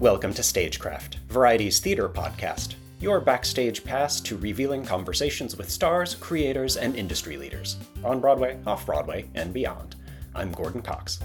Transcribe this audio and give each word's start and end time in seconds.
Welcome 0.00 0.34
to 0.34 0.42
Stagecraft, 0.42 1.20
Variety's 1.30 1.80
theater 1.80 2.06
podcast, 2.06 2.74
your 3.00 3.18
backstage 3.18 3.82
pass 3.82 4.20
to 4.20 4.36
revealing 4.36 4.84
conversations 4.84 5.56
with 5.56 5.70
stars, 5.70 6.14
creators, 6.14 6.76
and 6.76 6.94
industry 6.94 7.38
leaders, 7.38 7.78
on 8.04 8.20
Broadway, 8.20 8.58
off 8.66 8.84
Broadway, 8.84 9.26
and 9.34 9.54
beyond. 9.54 9.96
I'm 10.34 10.52
Gordon 10.52 10.82
Cox. 10.82 11.20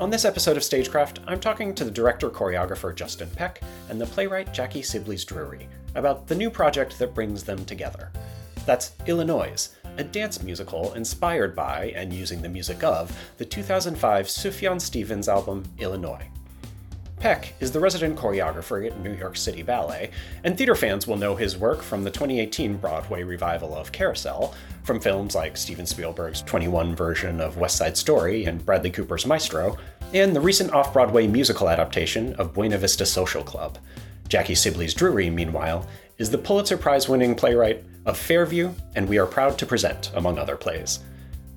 On 0.00 0.08
this 0.08 0.24
episode 0.24 0.56
of 0.56 0.64
Stagecraft, 0.64 1.20
I'm 1.26 1.38
talking 1.38 1.74
to 1.74 1.84
the 1.84 1.90
director 1.90 2.30
choreographer 2.30 2.94
Justin 2.94 3.28
Peck 3.36 3.60
and 3.90 4.00
the 4.00 4.06
playwright 4.06 4.54
Jackie 4.54 4.80
Sibblies 4.80 5.26
Drury 5.26 5.68
about 5.94 6.26
the 6.26 6.34
new 6.34 6.48
project 6.48 6.98
that 6.98 7.14
brings 7.14 7.44
them 7.44 7.66
together. 7.66 8.10
That's 8.64 8.92
Illinois, 9.06 9.68
a 9.98 10.04
dance 10.04 10.42
musical 10.42 10.94
inspired 10.94 11.54
by 11.54 11.92
and 11.94 12.14
using 12.14 12.40
the 12.40 12.48
music 12.48 12.82
of 12.82 13.14
the 13.36 13.44
2005 13.44 14.26
Sufjan 14.26 14.80
Stevens 14.80 15.28
album 15.28 15.64
Illinois. 15.78 16.30
Peck 17.24 17.54
is 17.58 17.72
the 17.72 17.80
resident 17.80 18.18
choreographer 18.18 18.86
at 18.86 19.00
New 19.00 19.14
York 19.14 19.34
City 19.34 19.62
Ballet, 19.62 20.10
and 20.44 20.58
theater 20.58 20.74
fans 20.74 21.06
will 21.06 21.16
know 21.16 21.34
his 21.34 21.56
work 21.56 21.80
from 21.80 22.04
the 22.04 22.10
2018 22.10 22.76
Broadway 22.76 23.22
revival 23.22 23.74
of 23.74 23.90
Carousel, 23.92 24.54
from 24.82 25.00
films 25.00 25.34
like 25.34 25.56
Steven 25.56 25.86
Spielberg's 25.86 26.42
21 26.42 26.94
version 26.94 27.40
of 27.40 27.56
West 27.56 27.78
Side 27.78 27.96
Story 27.96 28.44
and 28.44 28.62
Bradley 28.66 28.90
Cooper's 28.90 29.24
Maestro, 29.24 29.78
and 30.12 30.36
the 30.36 30.40
recent 30.42 30.74
off 30.74 30.92
Broadway 30.92 31.26
musical 31.26 31.70
adaptation 31.70 32.34
of 32.34 32.52
Buena 32.52 32.76
Vista 32.76 33.06
Social 33.06 33.42
Club. 33.42 33.78
Jackie 34.28 34.52
Sibblies 34.52 34.94
Drury, 34.94 35.30
meanwhile, 35.30 35.88
is 36.18 36.28
the 36.28 36.36
Pulitzer 36.36 36.76
Prize 36.76 37.08
winning 37.08 37.34
playwright 37.34 37.82
of 38.04 38.18
Fairview, 38.18 38.70
and 38.96 39.08
we 39.08 39.16
are 39.16 39.24
proud 39.24 39.56
to 39.56 39.64
present, 39.64 40.10
among 40.14 40.38
other 40.38 40.58
plays. 40.58 40.98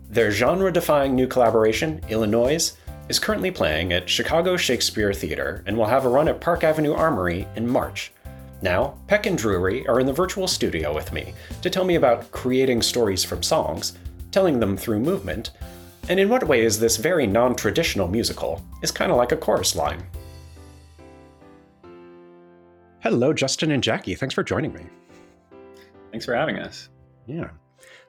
Their 0.10 0.32
genre 0.32 0.72
defying 0.72 1.14
new 1.14 1.28
collaboration, 1.28 2.00
Illinois, 2.08 2.72
is 3.10 3.20
currently 3.20 3.52
playing 3.52 3.94
at 3.94 4.10
Chicago 4.10 4.58
Shakespeare 4.58 5.14
Theater 5.14 5.64
and 5.66 5.78
will 5.78 5.86
have 5.86 6.06
a 6.06 6.10
run 6.10 6.28
at 6.28 6.42
Park 6.42 6.64
Avenue 6.64 6.94
Armory 6.94 7.48
in 7.56 7.68
March. 7.68 8.12
Now, 8.62 8.98
Peck 9.08 9.26
and 9.26 9.38
Drury 9.38 9.88
are 9.88 10.00
in 10.00 10.08
the 10.08 10.14
virtual 10.14 10.48
studio 10.48 10.94
with 10.94 11.14
me 11.14 11.34
to 11.62 11.70
tell 11.70 11.84
me 11.86 11.96
about 11.96 12.32
creating 12.32 12.82
stories 12.82 13.24
from 13.24 13.44
songs, 13.44 13.98
telling 14.32 14.60
them 14.60 14.76
through 14.76 15.00
movement, 15.00 15.52
and 16.10 16.20
in 16.20 16.30
what 16.30 16.48
ways 16.48 16.80
this 16.80 16.98
very 16.98 17.28
non 17.28 17.56
traditional 17.56 18.08
musical 18.08 18.64
is 18.82 18.92
kind 18.92 19.12
of 19.12 19.18
like 19.18 19.32
a 19.32 19.38
chorus 19.38 19.76
line. 19.76 20.04
Hello, 23.02 23.32
Justin 23.32 23.72
and 23.72 23.84
Jackie. 23.84 24.16
Thanks 24.16 24.34
for 24.34 24.44
joining 24.44 24.74
me. 24.74 24.82
Thanks 26.12 26.26
for 26.26 26.34
having 26.34 26.58
us. 26.58 26.90
Yeah. 27.28 27.50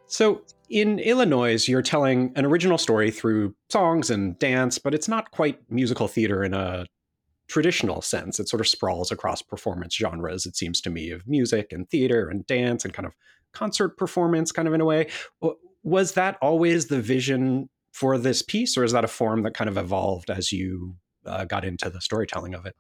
So, 0.07 0.43
in 0.69 0.99
Illinois, 0.99 1.67
you're 1.69 1.83
telling 1.83 2.33
an 2.37 2.45
original 2.45 2.79
story 2.79 3.11
through 3.11 3.55
songs 3.71 4.11
and 4.11 4.39
dance, 4.39 4.79
but 4.79 4.95
it's 4.95 5.09
not 5.09 5.31
quite 5.31 5.59
musical 5.71 6.09
theater 6.09 6.45
in 6.45 6.55
a 6.55 6.87
traditional 7.49 8.03
sense. 8.03 8.39
It 8.39 8.49
sort 8.49 8.61
of 8.61 8.69
sprawls 8.69 9.11
across 9.11 9.43
performance 9.43 9.97
genres, 9.97 10.47
it 10.47 10.57
seems 10.57 10.81
to 10.83 10.91
me, 10.91 11.11
of 11.11 11.27
music 11.27 11.73
and 11.73 11.89
theater 11.89 12.29
and 12.29 12.47
dance 12.47 12.85
and 12.85 12.93
kind 12.93 13.07
of 13.07 13.15
concert 13.53 13.97
performance, 13.97 14.53
kind 14.53 14.69
of 14.69 14.75
in 14.75 14.81
a 14.81 14.85
way. 14.85 15.09
Was 15.83 16.13
that 16.13 16.37
always 16.43 16.87
the 16.87 17.01
vision 17.01 17.71
for 17.93 18.19
this 18.19 18.43
piece, 18.43 18.77
or 18.77 18.85
is 18.85 18.93
that 18.93 19.05
a 19.05 19.09
form 19.09 19.43
that 19.43 19.55
kind 19.55 19.69
of 19.69 19.79
evolved 19.79 20.31
as 20.31 20.53
you 20.53 20.97
uh, 21.25 21.45
got 21.45 21.65
into 21.65 21.89
the 21.89 22.01
storytelling 22.01 22.55
of 22.55 22.67
it? 22.67 22.77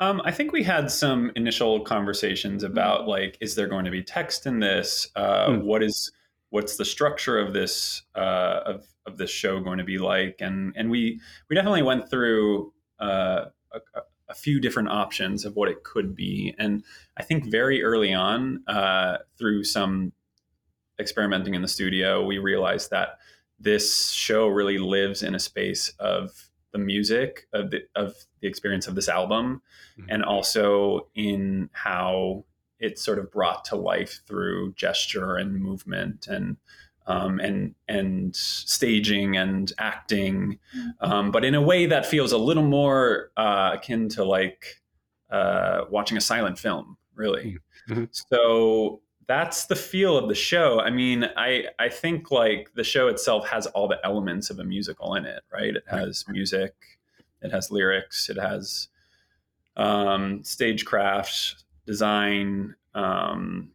Um, 0.00 0.20
I 0.24 0.30
think 0.30 0.52
we 0.52 0.62
had 0.62 0.90
some 0.90 1.30
initial 1.36 1.80
conversations 1.80 2.62
about 2.62 3.06
like, 3.08 3.38
is 3.40 3.54
there 3.54 3.68
going 3.68 3.84
to 3.84 3.90
be 3.90 4.02
text 4.02 4.46
in 4.46 4.60
this? 4.60 5.08
Uh, 5.16 5.48
mm. 5.48 5.62
What 5.62 5.82
is 5.82 6.12
what's 6.54 6.76
the 6.76 6.84
structure 6.84 7.36
of 7.36 7.52
this 7.52 8.02
uh, 8.14 8.60
of 8.64 8.86
of 9.06 9.18
this 9.18 9.30
show 9.30 9.58
going 9.58 9.78
to 9.78 9.84
be 9.84 9.98
like? 9.98 10.36
And 10.38 10.72
and 10.76 10.88
we 10.88 11.20
we 11.50 11.56
definitely 11.56 11.82
went 11.82 12.08
through 12.08 12.72
uh, 13.00 13.46
a, 13.72 13.80
a, 14.28 14.34
few 14.34 14.60
different 14.60 14.88
options 14.88 15.44
of 15.44 15.56
what 15.56 15.68
it 15.68 15.82
could 15.82 16.14
be. 16.14 16.54
And 16.56 16.84
I 17.16 17.24
think 17.24 17.50
very 17.50 17.82
early 17.82 18.14
on, 18.14 18.62
uh, 18.68 19.18
through 19.36 19.64
some 19.64 20.12
experimenting 21.00 21.54
in 21.54 21.62
the 21.62 21.68
studio, 21.68 22.24
we 22.24 22.38
realized 22.38 22.90
that 22.90 23.18
this 23.58 24.10
show 24.10 24.46
really 24.46 24.78
lives 24.78 25.24
in 25.24 25.34
a 25.34 25.40
space 25.40 25.92
of 25.98 26.50
the 26.72 26.78
music 26.78 27.48
of 27.52 27.72
the 27.72 27.82
of 27.96 28.14
the 28.40 28.46
experience 28.46 28.86
of 28.86 28.94
this 28.94 29.08
album, 29.08 29.60
mm-hmm. 29.98 30.08
and 30.08 30.24
also 30.24 31.08
in 31.16 31.68
how 31.72 32.44
it's 32.78 33.02
sort 33.02 33.18
of 33.18 33.30
brought 33.30 33.64
to 33.66 33.76
life 33.76 34.20
through 34.26 34.74
gesture 34.74 35.36
and 35.36 35.60
movement 35.60 36.26
and 36.26 36.56
um, 37.06 37.38
and 37.38 37.74
and 37.88 38.34
staging 38.34 39.36
and 39.36 39.72
acting, 39.78 40.58
mm-hmm. 40.76 41.12
um, 41.12 41.30
but 41.30 41.44
in 41.44 41.54
a 41.54 41.60
way 41.60 41.86
that 41.86 42.06
feels 42.06 42.32
a 42.32 42.38
little 42.38 42.62
more 42.62 43.30
uh, 43.36 43.72
akin 43.74 44.08
to 44.10 44.24
like 44.24 44.80
uh, 45.30 45.82
watching 45.90 46.16
a 46.16 46.20
silent 46.20 46.58
film, 46.58 46.96
really. 47.14 47.58
Mm-hmm. 47.88 47.92
mm-hmm. 47.92 48.04
So 48.12 49.02
that's 49.26 49.66
the 49.66 49.76
feel 49.76 50.16
of 50.16 50.28
the 50.28 50.34
show. 50.34 50.80
I 50.80 50.90
mean, 50.90 51.28
I 51.36 51.66
I 51.78 51.88
think 51.88 52.30
like 52.30 52.72
the 52.74 52.84
show 52.84 53.08
itself 53.08 53.46
has 53.48 53.66
all 53.68 53.88
the 53.88 53.98
elements 54.04 54.50
of 54.50 54.58
a 54.58 54.64
musical 54.64 55.14
in 55.14 55.26
it, 55.26 55.42
right? 55.52 55.76
It 55.76 55.84
has 55.88 56.24
music, 56.28 56.74
it 57.42 57.50
has 57.50 57.70
lyrics, 57.70 58.30
it 58.30 58.38
has 58.38 58.88
um, 59.76 60.42
stagecraft, 60.44 61.63
design, 61.86 62.74
um, 62.94 63.70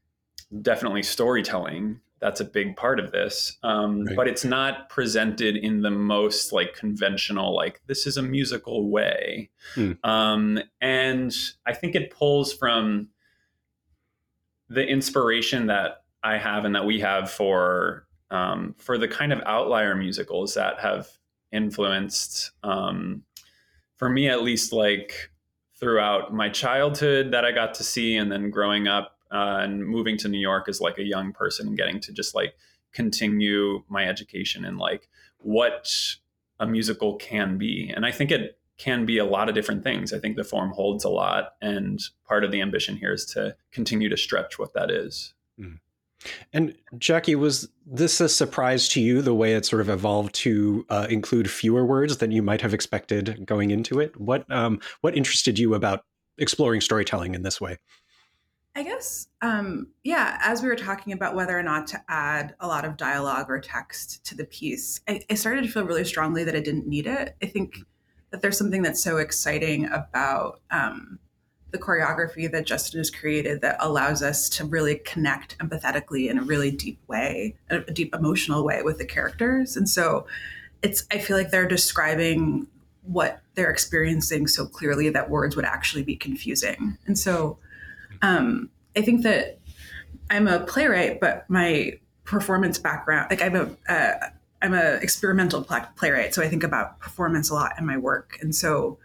definitely 0.61 1.03
storytelling. 1.03 1.99
That's 2.19 2.41
a 2.41 2.45
big 2.45 2.75
part 2.75 2.99
of 2.99 3.11
this, 3.11 3.57
um, 3.63 4.03
right. 4.03 4.15
but 4.15 4.27
it's 4.27 4.43
not 4.43 4.89
presented 4.89 5.55
in 5.55 5.81
the 5.81 5.91
most 5.91 6.51
like 6.51 6.73
conventional, 6.73 7.55
like 7.55 7.81
this 7.87 8.05
is 8.05 8.17
a 8.17 8.21
musical 8.21 8.89
way. 8.89 9.49
Hmm. 9.73 9.93
Um, 10.03 10.59
and 10.81 11.33
I 11.65 11.73
think 11.73 11.95
it 11.95 12.11
pulls 12.11 12.51
from 12.51 13.07
the 14.67 14.85
inspiration 14.85 15.67
that 15.67 16.03
I 16.21 16.37
have 16.37 16.65
and 16.65 16.75
that 16.75 16.85
we 16.85 16.99
have 16.99 17.31
for 17.31 18.05
um, 18.31 18.75
for 18.77 18.97
the 18.97 19.07
kind 19.07 19.33
of 19.33 19.41
outlier 19.45 19.95
musicals 19.95 20.53
that 20.53 20.79
have 20.79 21.07
influenced, 21.51 22.51
um, 22.63 23.23
for 23.97 24.09
me 24.09 24.29
at 24.29 24.43
least, 24.43 24.71
like 24.71 25.31
throughout 25.79 26.33
my 26.33 26.49
childhood 26.49 27.31
that 27.31 27.45
I 27.45 27.51
got 27.51 27.73
to 27.75 27.83
see, 27.83 28.15
and 28.15 28.31
then 28.31 28.49
growing 28.49 28.87
up 28.87 29.17
uh, 29.31 29.59
and 29.61 29.85
moving 29.85 30.17
to 30.17 30.27
New 30.27 30.39
York 30.39 30.67
as 30.67 30.81
like 30.81 30.97
a 30.97 31.03
young 31.03 31.31
person 31.31 31.67
and 31.67 31.77
getting 31.77 31.99
to 32.01 32.11
just 32.11 32.35
like 32.35 32.55
continue 32.91 33.83
my 33.87 34.05
education 34.05 34.65
and 34.65 34.77
like 34.77 35.07
what 35.37 35.93
a 36.59 36.67
musical 36.67 37.15
can 37.15 37.57
be. 37.57 37.91
And 37.95 38.05
I 38.05 38.11
think 38.11 38.31
it 38.31 38.57
can 38.77 39.05
be 39.05 39.17
a 39.17 39.25
lot 39.25 39.49
of 39.49 39.55
different 39.55 39.83
things. 39.83 40.13
I 40.13 40.19
think 40.19 40.35
the 40.35 40.43
form 40.43 40.71
holds 40.71 41.03
a 41.03 41.09
lot, 41.09 41.55
and 41.61 41.99
part 42.27 42.43
of 42.43 42.51
the 42.51 42.61
ambition 42.61 42.97
here 42.97 43.13
is 43.13 43.25
to 43.33 43.55
continue 43.71 44.09
to 44.09 44.17
stretch 44.17 44.57
what 44.57 44.73
that 44.73 44.89
is. 44.89 45.33
Mm. 45.59 45.79
And 46.51 46.75
Jackie, 46.97 47.35
was 47.35 47.69
this 47.85 48.19
a 48.19 48.27
surprise 48.27 48.89
to 48.89 49.01
you 49.01 49.21
the 49.21 49.33
way 49.33 49.53
it 49.53 49.65
sort 49.65 49.81
of 49.81 49.89
evolved 49.89 50.35
to 50.35 50.85
uh, 50.89 51.07
include 51.09 51.49
fewer 51.49 51.85
words 51.85 52.17
than 52.17 52.31
you 52.31 52.41
might 52.41 52.61
have 52.61 52.73
expected 52.73 53.45
going 53.45 53.71
into 53.71 53.99
it? 53.99 54.19
What 54.19 54.49
um, 54.51 54.81
what 55.01 55.15
interested 55.15 55.57
you 55.57 55.73
about 55.73 56.03
exploring 56.37 56.81
storytelling 56.81 57.35
in 57.35 57.43
this 57.43 57.61
way? 57.61 57.77
I 58.75 58.83
guess, 58.83 59.27
um, 59.41 59.87
yeah, 60.03 60.39
as 60.41 60.61
we 60.61 60.69
were 60.69 60.75
talking 60.75 61.11
about 61.11 61.35
whether 61.35 61.57
or 61.57 61.63
not 61.63 61.87
to 61.87 62.01
add 62.07 62.55
a 62.59 62.67
lot 62.67 62.85
of 62.85 62.97
dialogue 62.97 63.49
or 63.49 63.59
text 63.59 64.23
to 64.25 64.35
the 64.35 64.45
piece, 64.45 65.01
I, 65.07 65.21
I 65.29 65.33
started 65.33 65.63
to 65.63 65.67
feel 65.67 65.83
really 65.83 66.05
strongly 66.05 66.43
that 66.43 66.55
I 66.55 66.59
didn't 66.59 66.87
need 66.87 67.07
it. 67.07 67.35
I 67.41 67.47
think 67.47 67.79
that 68.29 68.41
there's 68.41 68.57
something 68.57 68.83
that's 68.83 69.03
so 69.03 69.17
exciting 69.17 69.85
about 69.85 70.61
um, 70.71 71.19
the 71.71 71.77
choreography 71.77 72.51
that 72.51 72.65
Justin 72.65 72.99
has 72.99 73.09
created 73.09 73.61
that 73.61 73.77
allows 73.79 74.23
us 74.23 74.49
to 74.49 74.65
really 74.65 74.95
connect 74.95 75.57
empathetically 75.59 76.29
in 76.29 76.39
a 76.39 76.41
really 76.41 76.71
deep 76.71 76.99
way, 77.07 77.55
a 77.69 77.79
deep 77.79 78.13
emotional 78.15 78.63
way 78.63 78.81
with 78.81 78.97
the 78.97 79.05
characters. 79.05 79.77
And 79.77 79.87
so 79.87 80.25
it's, 80.81 81.05
I 81.11 81.19
feel 81.19 81.37
like 81.37 81.51
they're 81.51 81.67
describing 81.67 82.67
what 83.03 83.41
they're 83.55 83.69
experiencing 83.69 84.47
so 84.47 84.65
clearly 84.65 85.09
that 85.09 85.29
words 85.29 85.55
would 85.55 85.65
actually 85.65 86.03
be 86.03 86.15
confusing. 86.15 86.97
And 87.05 87.17
so 87.17 87.57
um, 88.21 88.69
I 88.95 89.01
think 89.01 89.23
that 89.23 89.59
I'm 90.29 90.47
a 90.47 90.59
playwright, 90.59 91.19
but 91.19 91.49
my 91.49 91.99
performance 92.23 92.77
background, 92.77 93.27
like 93.29 93.41
I'm 93.41 93.55
a, 93.55 93.91
uh, 93.91 94.29
I'm 94.61 94.73
a 94.73 94.95
experimental 94.95 95.63
playwright, 95.63 96.33
so 96.33 96.43
I 96.43 96.49
think 96.49 96.63
about 96.63 96.99
performance 96.99 97.49
a 97.49 97.53
lot 97.53 97.73
in 97.79 97.85
my 97.85 97.97
work, 97.97 98.37
and 98.41 98.53
so 98.53 98.97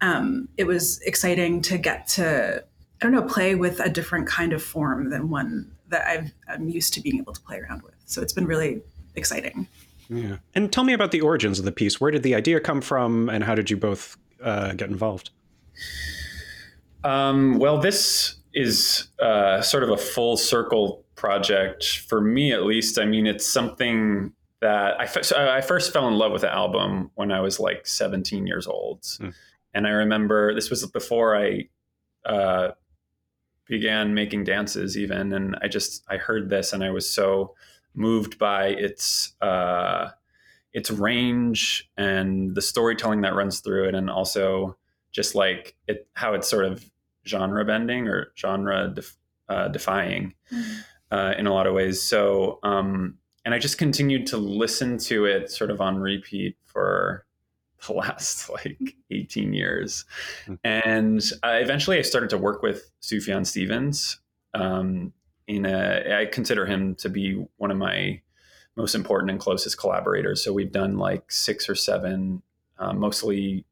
um, 0.00 0.48
it 0.56 0.64
was 0.64 1.00
exciting 1.02 1.62
to 1.62 1.78
get 1.78 2.06
to 2.08 2.62
I 3.00 3.04
don't 3.04 3.12
know 3.12 3.22
play 3.22 3.54
with 3.54 3.80
a 3.80 3.88
different 3.88 4.26
kind 4.26 4.52
of 4.52 4.62
form 4.62 5.10
than 5.10 5.28
one 5.28 5.70
that 5.88 6.06
I've, 6.06 6.32
I'm 6.48 6.68
used 6.68 6.94
to 6.94 7.00
being 7.00 7.18
able 7.18 7.32
to 7.32 7.40
play 7.40 7.58
around 7.58 7.82
with. 7.82 7.94
So 8.06 8.22
it's 8.22 8.32
been 8.32 8.46
really 8.46 8.82
exciting. 9.14 9.68
Yeah, 10.08 10.36
and 10.54 10.72
tell 10.72 10.84
me 10.84 10.92
about 10.92 11.10
the 11.10 11.20
origins 11.20 11.58
of 11.58 11.64
the 11.64 11.72
piece. 11.72 12.00
Where 12.00 12.10
did 12.10 12.22
the 12.22 12.34
idea 12.34 12.60
come 12.60 12.80
from, 12.80 13.28
and 13.28 13.42
how 13.44 13.54
did 13.54 13.70
you 13.70 13.76
both 13.76 14.16
uh, 14.42 14.72
get 14.72 14.88
involved? 14.88 15.30
Um, 17.04 17.58
well, 17.58 17.78
this 17.78 18.36
is 18.54 19.08
uh, 19.20 19.60
sort 19.62 19.82
of 19.82 19.90
a 19.90 19.96
full 19.96 20.36
circle 20.36 21.04
project 21.16 21.98
for 22.08 22.20
me, 22.20 22.52
at 22.52 22.64
least. 22.64 22.98
I 22.98 23.04
mean, 23.04 23.26
it's 23.26 23.46
something 23.46 24.32
that 24.60 25.00
I, 25.00 25.06
so 25.06 25.48
I 25.48 25.60
first 25.60 25.92
fell 25.92 26.08
in 26.08 26.14
love 26.14 26.32
with 26.32 26.42
the 26.42 26.52
album 26.52 27.10
when 27.14 27.32
I 27.32 27.40
was 27.40 27.60
like 27.60 27.86
17 27.86 28.46
years 28.46 28.66
old. 28.66 29.02
Mm. 29.02 29.34
And 29.76 29.86
I 29.86 29.90
remember 29.90 30.54
this 30.54 30.70
was 30.70 30.86
before 30.86 31.36
I 31.36 31.68
uh, 32.24 32.70
began 33.66 34.14
making 34.14 34.44
dances 34.44 34.96
even. 34.96 35.34
And 35.34 35.54
I 35.60 35.68
just, 35.68 36.02
I 36.08 36.16
heard 36.16 36.48
this 36.48 36.72
and 36.72 36.82
I 36.82 36.88
was 36.88 37.08
so 37.08 37.54
moved 37.94 38.38
by 38.38 38.68
its, 38.68 39.34
uh, 39.42 40.08
its 40.72 40.90
range 40.90 41.90
and 41.98 42.54
the 42.54 42.62
storytelling 42.62 43.20
that 43.20 43.34
runs 43.34 43.60
through 43.60 43.88
it. 43.88 43.94
And 43.94 44.08
also 44.08 44.78
just 45.12 45.34
like 45.34 45.76
it, 45.86 46.08
how 46.14 46.32
it's 46.32 46.48
sort 46.48 46.64
of 46.64 46.90
genre 47.26 47.62
bending 47.62 48.08
or 48.08 48.32
genre 48.34 48.90
def, 48.94 49.14
uh, 49.50 49.68
defying 49.68 50.32
mm. 50.50 51.38
in 51.38 51.46
a 51.46 51.52
lot 51.52 51.66
of 51.66 51.74
ways. 51.74 52.00
So, 52.00 52.60
um, 52.62 53.18
and 53.44 53.52
I 53.52 53.58
just 53.58 53.76
continued 53.76 54.26
to 54.28 54.38
listen 54.38 54.96
to 55.00 55.26
it 55.26 55.50
sort 55.50 55.70
of 55.70 55.82
on 55.82 55.98
repeat 55.98 56.56
for 56.64 57.25
the 57.86 57.92
last 57.94 58.48
like 58.50 58.96
18 59.10 59.52
years. 59.52 60.04
Hmm. 60.46 60.54
And 60.64 61.22
uh, 61.42 61.58
eventually 61.60 61.98
I 61.98 62.02
started 62.02 62.30
to 62.30 62.38
work 62.38 62.62
with 62.62 62.90
Sufjan 63.02 63.46
Stevens. 63.46 64.18
Um, 64.54 65.12
in 65.46 65.64
a, 65.64 66.22
I 66.22 66.26
consider 66.26 66.66
him 66.66 66.94
to 66.96 67.08
be 67.08 67.44
one 67.56 67.70
of 67.70 67.76
my 67.76 68.20
most 68.76 68.94
important 68.94 69.30
and 69.30 69.40
closest 69.40 69.78
collaborators. 69.78 70.42
So 70.42 70.52
we've 70.52 70.72
done 70.72 70.98
like 70.98 71.30
six 71.30 71.68
or 71.68 71.74
seven, 71.74 72.42
uh, 72.78 72.92
mostly 72.92 73.64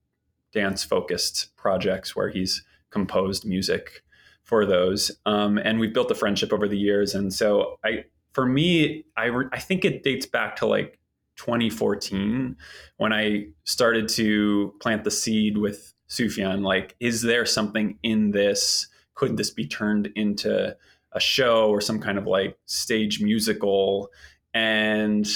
dance 0.53 0.85
focused 0.85 1.55
projects 1.57 2.15
where 2.15 2.29
he's 2.29 2.65
composed 2.91 3.45
music 3.45 4.03
for 4.43 4.65
those. 4.65 5.11
Um, 5.27 5.59
and 5.59 5.81
we've 5.81 5.93
built 5.93 6.11
a 6.11 6.15
friendship 6.15 6.53
over 6.53 6.69
the 6.69 6.79
years. 6.79 7.15
And 7.15 7.33
so 7.35 7.79
I, 7.85 8.05
for 8.33 8.47
me, 8.47 9.05
I, 9.17 9.27
re- 9.27 9.49
I 9.53 9.59
think 9.59 9.85
it 9.85 10.03
dates 10.03 10.27
back 10.27 10.57
to 10.57 10.67
like 10.67 10.99
2014 11.37 12.57
when 12.97 13.13
I 13.13 13.47
started 13.65 14.09
to 14.11 14.75
plant 14.81 15.05
the 15.05 15.11
seed 15.11 15.59
with 15.59 15.95
Sufjan. 16.09 16.63
Like, 16.63 16.97
is 17.01 17.23
there 17.23 17.47
something 17.47 17.99
in 18.03 18.31
this? 18.31 18.89
Could 19.15 19.37
this 19.37 19.51
be 19.51 19.67
turned 19.67 20.09
into 20.15 20.77
a 21.13 21.21
show 21.21 21.69
or 21.69 21.81
some 21.81 22.01
kind 22.01 22.19
of 22.19 22.27
like 22.27 22.59
stage 22.67 23.21
musical? 23.21 24.11
And 24.53 25.27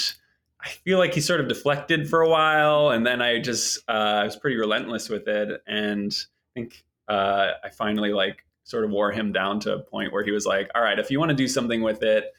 I 0.61 0.69
feel 0.69 0.97
like 0.97 1.13
he 1.13 1.21
sort 1.21 1.39
of 1.39 1.47
deflected 1.47 2.09
for 2.09 2.21
a 2.21 2.29
while, 2.29 2.89
and 2.89 3.05
then 3.05 3.21
I 3.21 3.39
just 3.39 3.79
uh, 3.87 3.91
I 4.21 4.23
was 4.25 4.35
pretty 4.35 4.57
relentless 4.57 5.07
with 5.07 5.27
it, 5.27 5.61
and 5.67 6.11
I 6.11 6.49
think 6.53 6.83
uh, 7.07 7.51
I 7.63 7.69
finally 7.69 8.11
like 8.11 8.45
sort 8.65 8.83
of 8.83 8.91
wore 8.91 9.11
him 9.11 9.31
down 9.31 9.59
to 9.61 9.75
a 9.75 9.79
point 9.79 10.11
where 10.11 10.23
he 10.23 10.31
was 10.31 10.45
like, 10.45 10.69
"All 10.75 10.81
right, 10.81 10.99
if 10.99 11.09
you 11.11 11.19
want 11.19 11.29
to 11.29 11.35
do 11.35 11.47
something 11.47 11.81
with 11.81 12.03
it, 12.03 12.33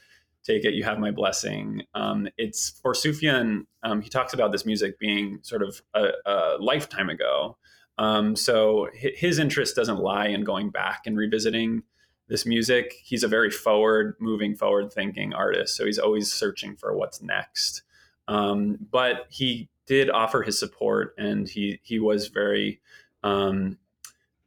take 0.44 0.64
it, 0.64 0.74
you 0.74 0.84
have 0.84 0.98
my 0.98 1.10
blessing. 1.10 1.82
Um, 1.94 2.28
it's 2.38 2.70
for 2.82 2.92
Sufjan, 2.92 3.66
um, 3.82 4.00
he 4.00 4.08
talks 4.08 4.32
about 4.32 4.52
this 4.52 4.64
music 4.66 4.98
being 4.98 5.38
sort 5.42 5.62
of 5.62 5.82
a, 5.94 6.08
a 6.26 6.56
lifetime 6.58 7.10
ago. 7.10 7.56
Um, 7.98 8.34
so 8.34 8.88
his 8.94 9.38
interest 9.38 9.76
doesn't 9.76 9.98
lie 9.98 10.28
in 10.28 10.44
going 10.44 10.70
back 10.70 11.02
and 11.06 11.16
revisiting 11.16 11.82
this 12.28 12.46
music. 12.46 12.94
He's 13.02 13.22
a 13.22 13.28
very 13.28 13.50
forward 13.50 14.16
moving, 14.20 14.54
forward 14.54 14.92
thinking 14.92 15.34
artist. 15.34 15.76
So 15.76 15.84
he's 15.84 15.98
always 15.98 16.32
searching 16.32 16.76
for 16.76 16.96
what's 16.96 17.20
next. 17.20 17.82
Um, 18.28 18.78
but 18.90 19.26
he 19.28 19.68
did 19.86 20.08
offer 20.08 20.42
his 20.42 20.58
support 20.58 21.14
and 21.18 21.48
he, 21.48 21.80
he 21.82 21.98
was 21.98 22.28
very, 22.28 22.80
um, 23.22 23.76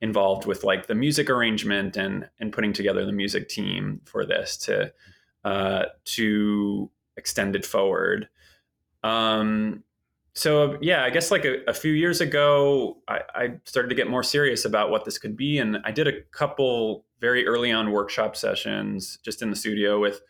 involved 0.02 0.46
with 0.46 0.64
like 0.64 0.88
the 0.88 0.96
music 0.96 1.30
arrangement 1.30 1.96
and, 1.96 2.28
and 2.40 2.52
putting 2.52 2.74
together 2.74 3.06
the 3.06 3.12
music 3.12 3.50
team 3.50 4.02
for 4.06 4.26
this 4.26 4.58
to, 4.58 4.92
uh, 5.44 5.84
to 6.06 6.90
extend 7.18 7.56
it 7.56 7.66
forward. 7.66 8.30
Um, 9.04 9.84
so 10.34 10.78
yeah, 10.82 11.04
I 11.04 11.10
guess 11.10 11.30
like 11.30 11.46
a, 11.46 11.64
a 11.68 11.74
few 11.74 11.92
years 11.92 12.22
ago, 12.22 12.98
I, 13.08 13.22
I, 13.36 13.50
started 13.66 13.90
to 13.90 13.96
get 13.96 14.10
more 14.10 14.24
serious 14.24 14.66
about 14.66 14.90
what 14.90 15.06
this 15.06 15.18
could 15.18 15.38
be, 15.38 15.60
and 15.60 15.78
I 15.84 15.92
did 15.92 16.08
a 16.08 16.22
couple 16.32 17.06
very 17.20 17.46
early 17.46 17.72
on 17.72 17.92
workshop 17.92 18.36
sessions 18.36 19.20
just 19.24 19.42
in 19.42 19.50
the 19.50 19.56
studio 19.56 20.00
with 20.00 20.22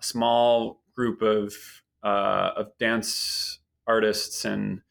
a 0.00 0.02
small 0.02 0.80
group 0.94 1.22
of 1.22 1.54
uh, 2.02 2.50
of 2.56 2.76
dance 2.78 3.58
artists 3.86 4.44
and 4.44 4.82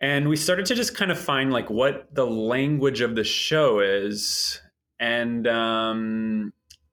and 0.00 0.28
we 0.28 0.36
started 0.36 0.66
to 0.66 0.74
just 0.74 0.96
kind 0.96 1.10
of 1.10 1.18
find 1.18 1.52
like 1.52 1.70
what 1.70 2.12
the 2.14 2.26
language 2.26 3.00
of 3.00 3.14
the 3.14 3.24
show 3.24 3.80
is 3.80 4.60
and 4.98 5.46
um, 5.46 6.52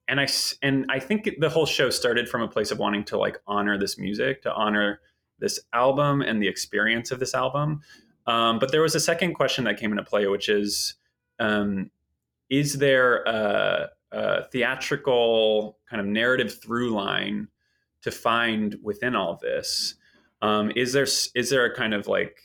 and 0.09 0.19
I 0.19 0.27
and 0.61 0.85
I 0.89 0.99
think 0.99 1.29
the 1.39 1.49
whole 1.49 1.65
show 1.65 1.89
started 1.89 2.27
from 2.27 2.41
a 2.41 2.47
place 2.47 2.71
of 2.71 2.79
wanting 2.79 3.05
to 3.05 3.17
like 3.17 3.39
honor 3.47 3.77
this 3.77 3.97
music, 3.97 4.41
to 4.41 4.53
honor 4.53 5.01
this 5.37 5.59
album 5.71 6.21
and 6.21 6.41
the 6.41 6.47
experience 6.47 7.11
of 7.11 7.19
this 7.19 7.33
album. 7.33 7.81
Um, 8.27 8.59
but 8.59 8.71
there 8.71 8.81
was 8.81 8.95
a 8.95 8.99
second 8.99 9.35
question 9.35 9.63
that 9.63 9.79
came 9.79 9.91
into 9.91 10.03
play, 10.03 10.27
which 10.27 10.49
is, 10.49 10.95
um, 11.39 11.89
is 12.49 12.73
there 12.73 13.23
a, 13.23 13.89
uh, 14.11 14.41
theatrical 14.51 15.77
kind 15.89 16.01
of 16.01 16.07
narrative 16.07 16.61
through 16.61 16.89
line 16.89 17.47
to 18.01 18.11
find 18.11 18.75
within 18.81 19.15
all 19.15 19.37
this. 19.41 19.95
Um, 20.41 20.71
is 20.75 20.93
there 20.93 21.07
is 21.35 21.49
there 21.49 21.65
a 21.65 21.75
kind 21.75 21.93
of 21.93 22.07
like 22.07 22.37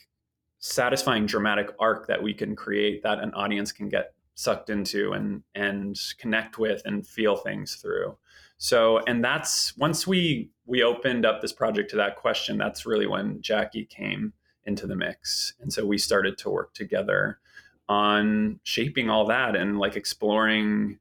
satisfying 0.59 1.25
dramatic 1.25 1.71
arc 1.79 2.07
that 2.07 2.21
we 2.21 2.33
can 2.33 2.55
create 2.55 3.01
that 3.03 3.19
an 3.19 3.33
audience 3.33 3.71
can 3.71 3.89
get 3.89 4.13
sucked 4.35 4.69
into 4.69 5.13
and 5.13 5.43
and 5.55 5.97
connect 6.19 6.57
with 6.57 6.81
and 6.85 7.07
feel 7.07 7.35
things 7.35 7.75
through? 7.75 8.17
So, 8.57 8.99
and 9.07 9.23
that's 9.23 9.75
once 9.77 10.07
we 10.07 10.51
we 10.65 10.83
opened 10.83 11.25
up 11.25 11.41
this 11.41 11.53
project 11.53 11.89
to 11.91 11.95
that 11.97 12.15
question, 12.15 12.57
that's 12.57 12.85
really 12.85 13.07
when 13.07 13.41
Jackie 13.41 13.85
came 13.85 14.33
into 14.65 14.87
the 14.87 14.95
mix, 14.95 15.53
and 15.59 15.71
so 15.71 15.85
we 15.85 15.97
started 15.97 16.37
to 16.39 16.49
work 16.49 16.73
together 16.73 17.39
on 17.87 18.59
shaping 18.63 19.09
all 19.09 19.27
that 19.27 19.55
and 19.55 19.77
like 19.77 19.95
exploring 19.95 20.97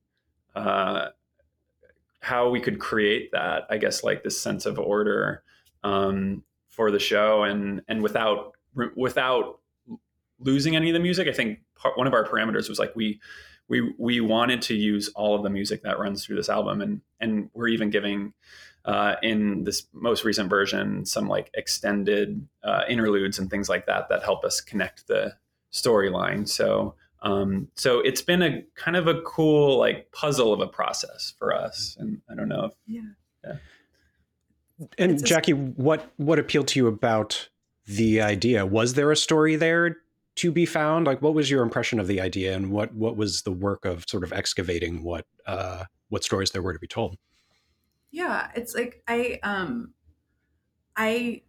uh, 0.55 1.09
how 2.21 2.51
we 2.51 2.61
could 2.61 2.79
create 2.79 3.31
that. 3.33 3.65
I 3.71 3.79
guess 3.79 4.05
like 4.05 4.23
this 4.23 4.41
sense 4.41 4.67
of 4.67 4.79
order 4.79 5.43
um, 5.83 6.43
for 6.69 6.91
the 6.91 6.99
show, 6.99 7.45
and 7.45 7.83
and 7.89 8.03
without 8.03 8.53
without 8.97 9.61
losing 10.45 10.77
any 10.77 10.91
of 10.91 10.95
the 10.95 11.01
music. 11.01 11.27
I 11.29 11.33
think 11.33 11.61
part, 11.75 11.99
one 11.99 12.07
of 12.07 12.15
our 12.15 12.27
parameters 12.27 12.69
was 12.69 12.79
like 12.79 12.95
we 12.95 13.21
we 13.69 13.95
we 13.99 14.21
wanted 14.21 14.63
to 14.63 14.75
use 14.75 15.09
all 15.17 15.35
of 15.35 15.43
the 15.43 15.51
music 15.51 15.83
that 15.83 15.99
runs 15.99 16.25
through 16.25 16.37
this 16.37 16.49
album, 16.49 16.81
and 16.81 17.01
and 17.21 17.51
we're 17.55 17.69
even 17.69 17.91
giving 17.91 18.35
uh, 18.85 19.17
in 19.23 19.65
this 19.65 19.87
most 19.93 20.25
recent 20.25 20.51
version 20.51 21.05
some 21.07 21.27
like 21.27 21.51
extended 21.55 22.47
uh, 22.63 22.83
interludes 22.89 23.39
and 23.39 23.51
things 23.51 23.69
like 23.69 23.87
that 23.87 24.09
that 24.09 24.23
help 24.23 24.45
us 24.45 24.61
connect 24.61 25.07
the 25.07 25.35
storyline. 25.73 26.49
So 26.49 26.95
um, 27.23 27.69
so 27.75 28.01
it's 28.01 28.21
been 28.21 28.43
a 28.43 28.63
kind 28.75 28.97
of 28.97 29.07
a 29.07 29.21
cool 29.23 29.79
like 29.79 30.13
puzzle 30.13 30.53
of 30.53 30.61
a 30.61 30.67
process 30.67 31.33
for 31.39 31.55
us, 31.55 31.97
and 31.99 32.21
I 32.31 32.35
don't 32.35 32.49
know 32.49 32.67
if 32.67 32.73
yeah. 32.87 33.01
yeah. 33.45 33.57
And 34.99 35.25
Jackie, 35.25 35.53
what 35.53 36.13
what 36.19 36.39
appealed 36.39 36.69
to 36.69 36.79
you 36.79 36.87
about 36.87 37.49
the 37.87 38.21
idea? 38.21 38.67
Was 38.67 38.95
there 38.95 39.11
a 39.11 39.17
story 39.17 39.57
there 39.57 39.97
to 40.37 40.51
be 40.51 40.67
found? 40.67 41.07
Like, 41.07 41.23
what 41.23 41.35
was 41.35 41.51
your 41.51 41.63
impression 41.63 42.01
of 42.01 42.07
the 42.07 42.21
idea, 42.21 42.55
and 42.55 42.71
what 42.71 42.95
what 42.95 43.17
was 43.17 43.43
the 43.43 43.53
work 43.53 43.85
of 43.85 44.05
sort 44.09 44.25
of 44.25 44.33
excavating 44.33 45.03
what 45.03 45.27
uh, 45.47 45.85
what 46.09 46.25
stories 46.25 46.51
there 46.51 46.63
were 46.63 46.73
to 46.73 46.79
be 46.79 46.87
told? 46.87 47.17
Yeah, 48.11 48.51
it's 48.55 48.75
like 48.75 49.03
I 49.09 49.39
um, 49.43 49.93
I 50.97 51.43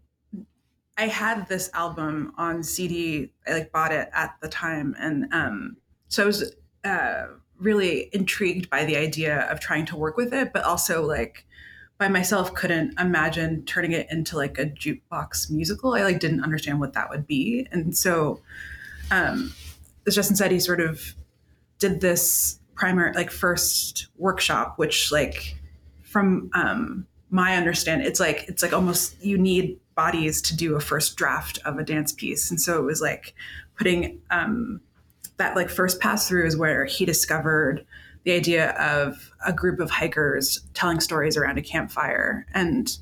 I 0.98 1.08
had 1.08 1.48
this 1.48 1.70
album 1.74 2.34
on 2.38 2.64
CD. 2.64 3.32
I 3.48 3.54
like 3.54 3.72
bought 3.72 3.92
it 3.92 4.10
at 4.14 4.36
the 4.42 4.48
time, 4.48 4.96
and 5.00 5.28
um, 5.34 5.78
so 6.08 6.24
I 6.24 6.26
was 6.26 6.56
uh, 6.84 7.26
really 7.60 8.10
intrigued 8.14 8.70
by 8.70 8.86
the 8.86 8.98
idea 8.98 9.42
of 9.52 9.60
trying 9.60 9.86
to 9.88 9.96
work 9.96 10.18
with 10.18 10.34
it, 10.34 10.54
but 10.54 10.64
also 10.64 11.06
like 11.06 11.46
by 11.98 12.08
myself 12.08 12.54
couldn't 12.54 13.00
imagine 13.00 13.64
turning 13.66 13.92
it 13.92 14.08
into 14.12 14.36
like 14.36 14.58
a 14.58 14.66
jukebox 14.66 15.50
musical. 15.50 15.94
I 15.96 16.04
like 16.04 16.20
didn't 16.20 16.44
understand 16.44 16.80
what 16.80 16.94
that 16.94 17.10
would 17.10 17.28
be, 17.28 17.68
and 17.72 17.96
so 17.98 18.42
um, 19.12 19.54
as 20.08 20.16
Justin 20.16 20.36
said, 20.36 20.52
he 20.52 20.60
sort 20.60 20.82
of 20.82 21.14
did 21.80 22.02
this 22.02 22.60
primer 22.76 23.14
like 23.14 23.32
first 23.32 24.08
workshop, 24.18 24.78
which 24.78 25.12
like 25.12 25.58
from 26.04 26.50
um, 26.54 27.06
my 27.30 27.56
understanding, 27.56 28.08
it's 28.08 28.20
like 28.20 28.46
it's 28.48 28.64
like 28.64 28.74
almost 28.74 29.22
you 29.24 29.38
need 29.38 29.80
bodies 29.96 30.42
to 30.42 30.56
do 30.56 30.76
a 30.76 30.80
first 30.80 31.16
draft 31.16 31.60
of 31.66 31.78
a 31.78 31.84
dance 31.84 32.12
piece, 32.12 32.50
and 32.50 32.60
so 32.60 32.80
it 32.80 32.84
was 32.84 33.02
like 33.02 33.34
putting 33.78 34.22
um, 34.30 34.82
that 35.38 35.56
like 35.56 35.70
first 35.70 36.00
pass 36.00 36.28
through 36.28 36.46
is 36.46 36.58
where 36.58 36.86
he 36.86 37.06
discovered 37.06 37.86
the 38.24 38.32
idea 38.32 38.72
of 38.72 39.32
a 39.46 39.54
group 39.54 39.80
of 39.80 39.90
hikers 39.90 40.62
telling 40.74 41.00
stories 41.00 41.38
around 41.38 41.58
a 41.58 41.62
campfire. 41.62 42.46
And 42.54 42.98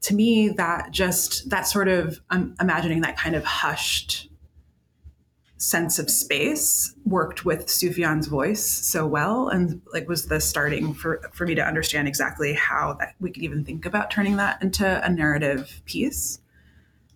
to 0.00 0.14
me 0.14 0.48
that 0.48 0.90
just 0.90 1.48
that 1.50 1.66
sort 1.66 1.88
of 1.88 2.20
um, 2.30 2.54
imagining 2.60 3.02
that 3.02 3.16
kind 3.16 3.36
of 3.36 3.44
hushed 3.44 4.28
sense 5.62 6.00
of 6.00 6.10
space 6.10 6.92
worked 7.04 7.44
with 7.44 7.66
Sufjan's 7.66 8.26
voice 8.26 8.64
so 8.64 9.06
well 9.06 9.48
and 9.48 9.80
like 9.92 10.08
was 10.08 10.26
the 10.26 10.40
starting 10.40 10.92
for 10.92 11.20
for 11.32 11.46
me 11.46 11.54
to 11.54 11.64
understand 11.64 12.08
exactly 12.08 12.52
how 12.52 12.94
that 12.98 13.14
we 13.20 13.30
could 13.30 13.44
even 13.44 13.64
think 13.64 13.86
about 13.86 14.10
turning 14.10 14.36
that 14.36 14.60
into 14.60 15.04
a 15.04 15.08
narrative 15.08 15.80
piece. 15.84 16.40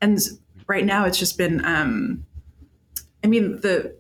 And 0.00 0.20
right 0.68 0.84
now 0.84 1.06
it's 1.06 1.18
just 1.18 1.36
been 1.36 1.64
um 1.64 2.24
I 3.24 3.26
mean 3.26 3.60
the 3.62 3.96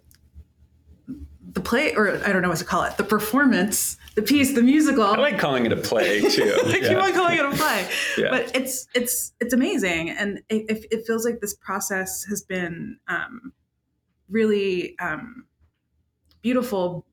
the 1.52 1.60
play 1.60 1.92
or 1.96 2.24
I 2.24 2.32
don't 2.32 2.42
know 2.42 2.50
what 2.50 2.58
to 2.58 2.64
call 2.64 2.84
it, 2.84 2.96
the 2.98 3.04
performance, 3.04 3.96
the 4.14 4.22
piece, 4.22 4.54
the 4.54 4.62
musical. 4.62 5.02
I 5.02 5.16
like 5.16 5.40
calling 5.40 5.66
it 5.66 5.72
a 5.72 5.76
play 5.76 6.20
too. 6.20 6.56
I 6.66 6.78
keep 6.78 6.96
on 6.96 7.12
calling 7.14 7.38
it 7.38 7.44
a 7.44 7.50
play. 7.50 7.88
Yeah. 8.16 8.30
But 8.30 8.56
it's 8.56 8.86
it's 8.94 9.32
it's 9.40 9.52
amazing. 9.52 10.10
And 10.10 10.40
it, 10.48 10.86
it 10.90 11.04
feels 11.04 11.24
like 11.24 11.40
this 11.40 11.54
process 11.54 12.24
has 12.24 12.42
been 12.42 12.98
um 13.08 13.52
really 14.28 14.98
um, 14.98 15.46
beautiful 16.42 17.04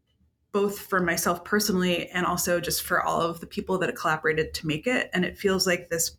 both 0.53 0.79
for 0.79 1.01
myself 1.01 1.43
personally 1.43 2.08
and 2.10 2.25
also 2.25 2.60
just 2.60 2.84
for 2.84 3.01
all 3.01 3.20
of 3.20 3.39
the 3.39 3.48
people 3.48 3.79
that 3.79 3.96
collaborated 3.96 4.53
to 4.53 4.67
make 4.67 4.86
it. 4.86 5.10
And 5.13 5.25
it 5.25 5.38
feels 5.38 5.67
like 5.67 5.89
this 5.89 6.15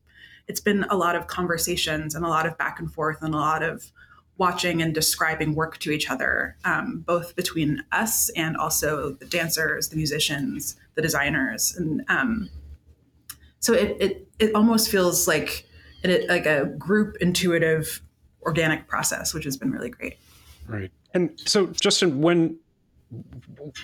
it's 0.46 0.60
been 0.60 0.84
a 0.90 0.96
lot 0.96 1.16
of 1.16 1.26
conversations 1.26 2.14
and 2.14 2.22
a 2.22 2.28
lot 2.28 2.44
of 2.44 2.58
back 2.58 2.78
and 2.78 2.92
forth 2.92 3.22
and 3.22 3.34
a 3.34 3.38
lot 3.38 3.62
of 3.62 3.90
watching 4.36 4.82
and 4.82 4.92
describing 4.92 5.54
work 5.54 5.78
to 5.78 5.90
each 5.90 6.10
other 6.10 6.56
um, 6.64 7.02
both 7.06 7.34
between 7.36 7.82
us 7.92 8.28
and 8.30 8.56
also 8.56 9.12
the 9.12 9.24
dancers 9.26 9.88
the 9.88 9.96
musicians 9.96 10.76
the 10.96 11.02
designers. 11.02 11.74
And 11.76 12.04
um, 12.08 12.50
so 13.60 13.72
it, 13.72 13.96
it 14.00 14.28
it 14.38 14.54
almost 14.54 14.90
feels 14.90 15.28
like 15.28 15.66
it, 16.02 16.28
like 16.28 16.44
a 16.44 16.66
group 16.66 17.16
intuitive 17.20 18.02
organic 18.42 18.88
process 18.88 19.32
which 19.32 19.44
has 19.44 19.56
been 19.56 19.70
really 19.70 19.88
great 19.88 20.18
Right. 20.66 20.90
And 21.12 21.30
so, 21.36 21.66
Justin, 21.66 22.20
when 22.20 22.58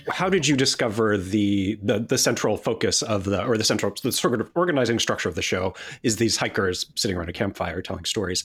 how 0.08 0.28
did 0.28 0.46
you 0.46 0.56
discover 0.56 1.16
the, 1.16 1.78
the 1.82 2.00
the 2.00 2.18
central 2.18 2.56
focus 2.56 3.02
of 3.02 3.24
the 3.24 3.44
or 3.44 3.56
the 3.56 3.64
central 3.64 3.94
the 4.02 4.12
sort 4.12 4.40
of 4.40 4.50
organizing 4.54 4.98
structure 4.98 5.28
of 5.28 5.34
the 5.34 5.42
show 5.42 5.74
is 6.02 6.16
these 6.16 6.36
hikers 6.36 6.86
sitting 6.96 7.16
around 7.16 7.28
a 7.28 7.32
campfire 7.32 7.82
telling 7.82 8.04
stories? 8.04 8.44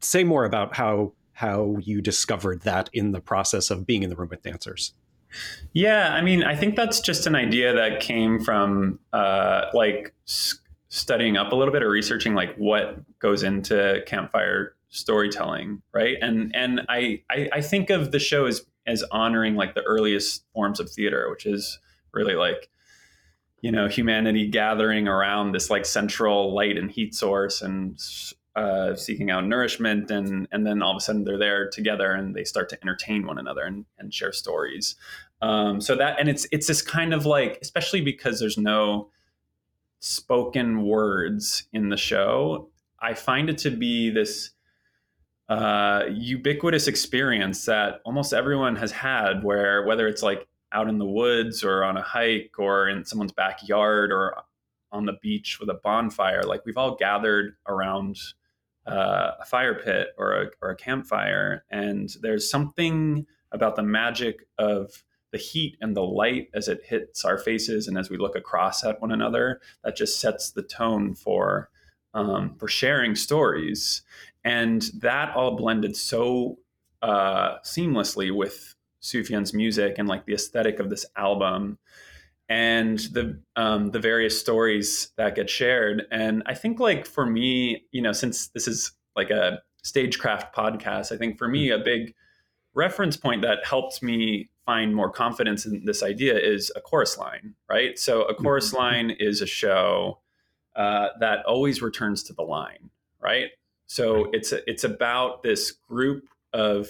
Say 0.00 0.24
more 0.24 0.44
about 0.44 0.74
how 0.74 1.12
how 1.32 1.76
you 1.80 2.00
discovered 2.00 2.62
that 2.62 2.90
in 2.92 3.12
the 3.12 3.20
process 3.20 3.70
of 3.70 3.86
being 3.86 4.02
in 4.02 4.10
the 4.10 4.16
room 4.16 4.28
with 4.28 4.42
dancers. 4.42 4.92
Yeah, 5.72 6.14
I 6.14 6.22
mean, 6.22 6.42
I 6.42 6.56
think 6.56 6.74
that's 6.74 7.00
just 7.00 7.26
an 7.26 7.34
idea 7.34 7.74
that 7.74 8.00
came 8.00 8.40
from 8.40 8.98
uh, 9.12 9.66
like 9.74 10.14
studying 10.24 11.36
up 11.36 11.52
a 11.52 11.54
little 11.54 11.72
bit 11.72 11.82
or 11.82 11.90
researching 11.90 12.34
like 12.34 12.56
what 12.56 12.98
goes 13.20 13.42
into 13.42 14.02
campfire 14.06 14.74
storytelling, 14.90 15.82
right? 15.92 16.16
And 16.20 16.54
and 16.54 16.82
I, 16.88 17.22
I 17.30 17.48
I 17.54 17.60
think 17.60 17.90
of 17.90 18.12
the 18.12 18.18
show 18.18 18.46
as 18.46 18.64
as 18.86 19.02
honoring 19.10 19.54
like 19.54 19.74
the 19.74 19.82
earliest 19.82 20.44
forms 20.54 20.80
of 20.80 20.90
theater, 20.90 21.28
which 21.30 21.46
is 21.46 21.78
really 22.12 22.34
like 22.34 22.68
you 23.60 23.72
know 23.72 23.88
humanity 23.88 24.46
gathering 24.48 25.08
around 25.08 25.52
this 25.52 25.70
like 25.70 25.84
central 25.84 26.54
light 26.54 26.76
and 26.76 26.90
heat 26.90 27.14
source 27.14 27.62
and 27.62 28.00
uh, 28.56 28.94
seeking 28.96 29.30
out 29.30 29.46
nourishment 29.46 30.10
and 30.10 30.48
and 30.50 30.66
then 30.66 30.82
all 30.82 30.90
of 30.90 30.96
a 30.96 31.00
sudden 31.00 31.24
they're 31.24 31.38
there 31.38 31.68
together 31.70 32.12
and 32.12 32.34
they 32.34 32.44
start 32.44 32.68
to 32.68 32.78
entertain 32.82 33.26
one 33.26 33.38
another 33.38 33.62
and, 33.62 33.84
and 33.98 34.12
share 34.12 34.32
stories 34.32 34.96
um, 35.42 35.80
so 35.80 35.94
that 35.94 36.18
and 36.18 36.28
it's 36.28 36.46
it's 36.50 36.66
this 36.66 36.82
kind 36.82 37.14
of 37.14 37.26
like 37.26 37.58
especially 37.62 38.00
because 38.00 38.40
there's 38.40 38.58
no 38.58 39.10
spoken 40.00 40.82
words 40.82 41.64
in 41.72 41.88
the 41.88 41.96
show 41.96 42.68
i 43.00 43.14
find 43.14 43.48
it 43.48 43.58
to 43.58 43.70
be 43.70 44.10
this 44.10 44.50
uh, 45.48 46.04
ubiquitous 46.10 46.88
experience 46.88 47.64
that 47.64 48.00
almost 48.04 48.32
everyone 48.32 48.76
has 48.76 48.92
had, 48.92 49.42
where 49.42 49.84
whether 49.84 50.06
it's 50.06 50.22
like 50.22 50.46
out 50.72 50.88
in 50.88 50.98
the 50.98 51.06
woods 51.06 51.64
or 51.64 51.84
on 51.84 51.96
a 51.96 52.02
hike 52.02 52.54
or 52.58 52.88
in 52.88 53.04
someone's 53.04 53.32
backyard 53.32 54.12
or 54.12 54.36
on 54.92 55.06
the 55.06 55.14
beach 55.22 55.58
with 55.58 55.70
a 55.70 55.80
bonfire, 55.82 56.42
like 56.42 56.64
we've 56.66 56.76
all 56.76 56.96
gathered 56.96 57.56
around 57.66 58.16
uh, 58.86 59.32
a 59.40 59.44
fire 59.44 59.74
pit 59.74 60.08
or 60.18 60.42
a, 60.42 60.46
or 60.62 60.70
a 60.70 60.76
campfire, 60.76 61.64
and 61.70 62.10
there's 62.20 62.50
something 62.50 63.26
about 63.52 63.76
the 63.76 63.82
magic 63.82 64.46
of 64.58 65.04
the 65.30 65.38
heat 65.38 65.76
and 65.80 65.96
the 65.96 66.02
light 66.02 66.48
as 66.54 66.68
it 66.68 66.82
hits 66.84 67.24
our 67.24 67.38
faces 67.38 67.86
and 67.86 67.98
as 67.98 68.08
we 68.10 68.16
look 68.16 68.36
across 68.36 68.84
at 68.84 69.00
one 69.00 69.12
another 69.12 69.60
that 69.84 69.96
just 69.96 70.20
sets 70.20 70.50
the 70.50 70.62
tone 70.62 71.14
for 71.14 71.68
um, 72.14 72.54
for 72.58 72.68
sharing 72.68 73.14
stories 73.14 74.02
and 74.48 74.90
that 74.94 75.36
all 75.36 75.56
blended 75.56 75.94
so 75.94 76.58
uh, 77.02 77.58
seamlessly 77.58 78.34
with 78.34 78.74
Sufjan's 79.02 79.52
music 79.52 79.96
and 79.98 80.08
like 80.08 80.24
the 80.24 80.32
aesthetic 80.32 80.80
of 80.80 80.88
this 80.88 81.04
album 81.16 81.78
and 82.48 82.98
the 83.12 83.38
um, 83.56 83.90
the 83.90 84.00
various 84.00 84.40
stories 84.40 85.10
that 85.18 85.34
get 85.34 85.50
shared. 85.50 86.04
And 86.10 86.42
I 86.46 86.54
think 86.54 86.80
like 86.80 87.04
for 87.04 87.26
me, 87.26 87.84
you 87.92 88.00
know, 88.00 88.12
since 88.12 88.48
this 88.48 88.66
is 88.66 88.92
like 89.14 89.28
a 89.28 89.60
stagecraft 89.82 90.56
podcast, 90.56 91.12
I 91.12 91.18
think 91.18 91.36
for 91.36 91.46
me 91.46 91.68
a 91.68 91.78
big 91.78 92.14
reference 92.72 93.18
point 93.18 93.42
that 93.42 93.66
helped 93.66 94.02
me 94.02 94.48
find 94.64 94.94
more 94.94 95.10
confidence 95.10 95.66
in 95.66 95.84
this 95.84 96.02
idea 96.02 96.38
is 96.38 96.72
a 96.74 96.80
chorus 96.80 97.18
line, 97.18 97.54
right? 97.68 97.98
So 97.98 98.22
a 98.22 98.34
chorus 98.34 98.68
mm-hmm. 98.68 98.76
line 98.78 99.10
is 99.10 99.42
a 99.42 99.46
show 99.46 100.20
uh, 100.74 101.08
that 101.20 101.44
always 101.44 101.82
returns 101.82 102.22
to 102.24 102.32
the 102.32 102.42
line, 102.42 102.88
right? 103.20 103.50
So 103.88 104.24
right. 104.24 104.34
it's 104.34 104.52
a, 104.52 104.70
it's 104.70 104.84
about 104.84 105.42
this 105.42 105.72
group 105.72 106.28
of 106.52 106.88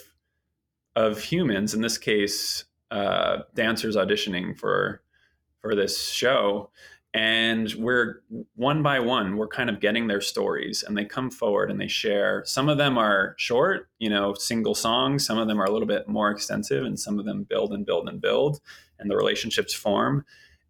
of 0.95 1.23
humans, 1.23 1.75
in 1.75 1.81
this 1.81 1.97
case, 1.97 2.65
uh, 2.91 3.39
dancers 3.55 3.97
auditioning 3.97 4.59
for 4.59 5.01
for 5.61 5.75
this 5.75 6.11
show, 6.11 6.71
and 7.15 7.73
we're 7.79 8.23
one 8.57 8.83
by 8.83 9.01
one 9.01 9.37
we're 9.37 9.49
kind 9.49 9.71
of 9.71 9.81
getting 9.81 10.09
their 10.09 10.21
stories 10.21 10.83
and 10.83 10.97
they 10.97 11.05
come 11.05 11.31
forward 11.31 11.71
and 11.71 11.81
they 11.81 11.89
share. 11.89 12.43
Some 12.45 12.69
of 12.69 12.79
them 12.79 12.99
are 12.99 13.35
short 13.39 13.89
you 13.99 14.11
know 14.11 14.35
single 14.35 14.75
songs. 14.75 15.25
Some 15.25 15.39
of 15.39 15.49
them 15.49 15.61
are 15.61 15.67
a 15.67 15.71
little 15.71 15.89
bit 15.89 16.09
more 16.09 16.31
extensive 16.31 16.85
and 16.85 16.99
some 16.99 17.19
of 17.19 17.25
them 17.25 17.45
build 17.45 17.73
and 17.73 17.87
build 17.87 18.09
and 18.09 18.21
build 18.21 18.61
and 18.99 19.09
the 19.11 19.17
relationships 19.17 19.73
form 19.73 20.25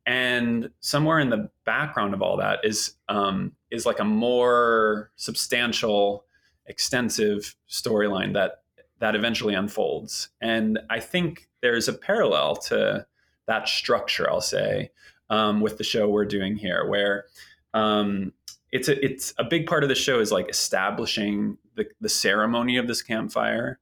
and 0.09 0.71
somewhere 0.81 1.19
in 1.19 1.29
the 1.29 1.51
background 1.67 2.15
of 2.15 2.23
all 2.23 2.39
that 2.39 2.61
is 2.65 2.95
um, 3.11 3.53
is 3.71 3.85
like 3.85 4.01
a 4.01 4.05
more 4.05 5.11
substantial 5.17 6.25
extensive 6.67 7.55
storyline 7.69 8.33
that 8.33 8.63
that 8.99 9.15
eventually 9.15 9.55
unfolds. 9.55 10.31
And 10.41 10.79
i 10.91 10.99
think 10.99 11.49
there's 11.61 11.89
a 11.89 11.93
parallel 11.93 12.57
to 12.57 13.07
that 13.47 13.69
structure 13.69 14.31
i'll 14.31 14.41
say 14.41 14.91
um, 15.31 15.61
with 15.61 15.79
the 15.79 15.85
show 15.85 16.09
we're 16.09 16.25
doing 16.25 16.57
here, 16.57 16.87
where 16.87 17.27
um, 17.75 18.33
it's 18.73 18.89
a 18.89 19.05
it's 19.05 19.35
a 19.39 19.45
big 19.45 19.67
part 19.67 19.83
of 19.83 19.89
the 19.89 19.95
show 19.95 20.21
is 20.21 20.33
like 20.33 20.49
establishing 20.49 21.59
the 21.77 21.87
the 22.01 22.09
ceremony 22.09 22.77
of 22.79 22.87
this 22.87 23.03
campfire, 23.03 23.79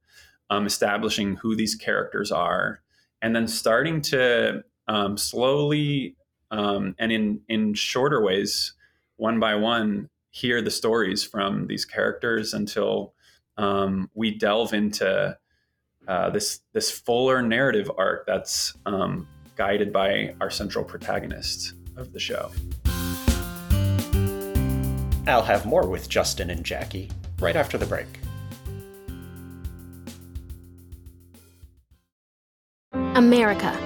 um, 0.50 0.66
establishing 0.66 1.36
who 1.36 1.54
these 1.54 1.74
characters 1.74 2.32
are, 2.32 2.80
and 3.22 3.34
then 3.34 3.46
starting 3.46 4.00
to 4.00 4.64
um, 4.88 5.16
slowly 5.16 6.16
um, 6.50 6.94
and 6.98 7.12
in 7.12 7.40
in 7.48 7.74
shorter 7.74 8.22
ways, 8.22 8.74
one 9.16 9.40
by 9.40 9.54
one, 9.54 10.08
hear 10.30 10.62
the 10.62 10.70
stories 10.70 11.24
from 11.24 11.66
these 11.66 11.84
characters 11.84 12.54
until 12.54 13.14
um, 13.56 14.10
we 14.14 14.36
delve 14.36 14.72
into 14.72 15.36
uh, 16.06 16.30
this 16.30 16.60
this 16.72 16.90
fuller 16.90 17.42
narrative 17.42 17.90
arc 17.98 18.26
that's 18.26 18.74
um, 18.86 19.26
guided 19.56 19.92
by 19.92 20.34
our 20.40 20.50
central 20.50 20.84
protagonist 20.84 21.74
of 21.96 22.12
the 22.12 22.20
show. 22.20 22.50
I'll 25.26 25.42
have 25.42 25.66
more 25.66 25.88
with 25.88 26.08
Justin 26.08 26.50
and 26.50 26.64
Jackie 26.64 27.10
right 27.40 27.56
after 27.56 27.76
the 27.76 27.86
break. 27.86 28.06
America. 33.16 33.85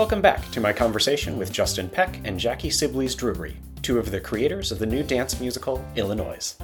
Welcome 0.00 0.22
back 0.22 0.50
to 0.52 0.62
my 0.62 0.72
conversation 0.72 1.36
with 1.36 1.52
Justin 1.52 1.86
Peck 1.86 2.22
and 2.24 2.40
Jackie 2.40 2.70
Sibblies 2.70 3.14
Drury, 3.14 3.58
two 3.82 3.98
of 3.98 4.10
the 4.10 4.18
creators 4.18 4.72
of 4.72 4.78
the 4.78 4.86
new 4.86 5.02
dance 5.02 5.38
musical 5.38 5.84
Illinois. 5.94 6.56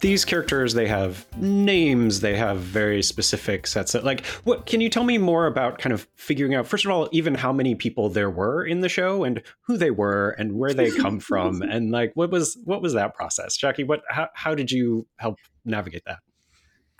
These 0.00 0.24
characters 0.24 0.72
they 0.72 0.86
have 0.86 1.26
names 1.36 2.20
they 2.20 2.36
have 2.36 2.58
very 2.58 3.02
specific 3.02 3.66
sets 3.66 3.96
of 3.96 4.04
like 4.04 4.24
what 4.44 4.66
can 4.66 4.80
you 4.80 4.88
tell 4.88 5.02
me 5.02 5.18
more 5.18 5.48
about 5.48 5.80
kind 5.80 5.92
of 5.92 6.06
figuring 6.14 6.54
out 6.54 6.68
first 6.68 6.84
of 6.84 6.92
all 6.92 7.08
even 7.10 7.34
how 7.34 7.52
many 7.52 7.74
people 7.74 8.08
there 8.08 8.30
were 8.30 8.62
in 8.62 8.82
the 8.82 8.88
show 8.88 9.24
and 9.24 9.42
who 9.62 9.76
they 9.76 9.90
were 9.90 10.30
and 10.38 10.56
where 10.56 10.72
they 10.72 10.92
come 10.92 11.18
from? 11.18 11.60
And 11.68 11.90
like 11.90 12.12
what 12.14 12.30
was 12.30 12.56
what 12.62 12.80
was 12.80 12.92
that 12.92 13.16
process? 13.16 13.56
Jackie 13.56 13.82
what 13.82 14.04
how, 14.08 14.28
how 14.34 14.54
did 14.54 14.70
you 14.70 15.08
help 15.16 15.40
navigate 15.64 16.04
that? 16.04 16.20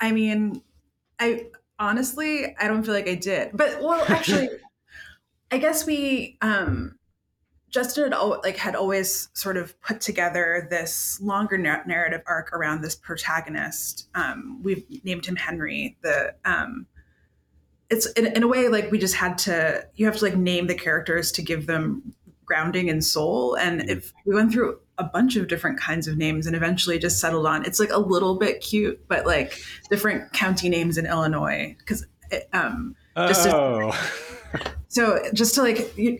I 0.00 0.10
mean 0.10 0.62
i 1.20 1.46
honestly 1.82 2.54
i 2.58 2.68
don't 2.68 2.84
feel 2.84 2.94
like 2.94 3.08
i 3.08 3.14
did 3.14 3.50
but 3.52 3.82
well 3.82 4.02
actually 4.08 4.48
i 5.50 5.58
guess 5.58 5.84
we 5.84 6.38
um 6.40 6.96
Justin 7.72 8.12
had 8.12 8.18
like 8.44 8.58
had 8.58 8.76
always 8.76 9.30
sort 9.32 9.56
of 9.56 9.80
put 9.80 10.02
together 10.02 10.66
this 10.68 11.18
longer 11.22 11.56
narrative 11.56 12.20
arc 12.26 12.52
around 12.52 12.82
this 12.82 12.94
protagonist. 12.94 14.08
Um, 14.14 14.60
we've 14.62 14.84
named 15.04 15.24
him 15.24 15.36
Henry. 15.36 15.96
The 16.02 16.34
um, 16.44 16.86
it's 17.88 18.04
in, 18.12 18.26
in, 18.26 18.42
a 18.42 18.46
way 18.46 18.68
like 18.68 18.90
we 18.90 18.98
just 18.98 19.14
had 19.14 19.38
to. 19.38 19.86
You 19.94 20.04
have 20.04 20.18
to 20.18 20.24
like 20.26 20.36
name 20.36 20.66
the 20.66 20.74
characters 20.74 21.32
to 21.32 21.42
give 21.42 21.66
them 21.66 22.14
grounding 22.52 22.90
and 22.90 23.02
soul. 23.02 23.54
And 23.54 23.88
if 23.88 24.12
we 24.26 24.34
went 24.34 24.52
through 24.52 24.78
a 24.98 25.04
bunch 25.04 25.36
of 25.36 25.48
different 25.48 25.80
kinds 25.80 26.06
of 26.06 26.18
names 26.18 26.46
and 26.46 26.54
eventually 26.54 26.98
just 26.98 27.18
settled 27.18 27.46
on 27.46 27.64
it's 27.64 27.80
like 27.80 27.90
a 27.90 27.98
little 27.98 28.38
bit 28.38 28.60
cute, 28.60 29.08
but 29.08 29.24
like 29.24 29.58
different 29.88 30.34
county 30.34 30.68
names 30.68 30.98
in 30.98 31.06
Illinois 31.06 31.74
because 31.78 32.04
um, 32.52 32.94
just 33.16 33.48
oh. 33.48 33.90
so 34.88 35.18
just 35.32 35.54
to 35.54 35.62
like 35.62 35.96
you, 35.96 36.18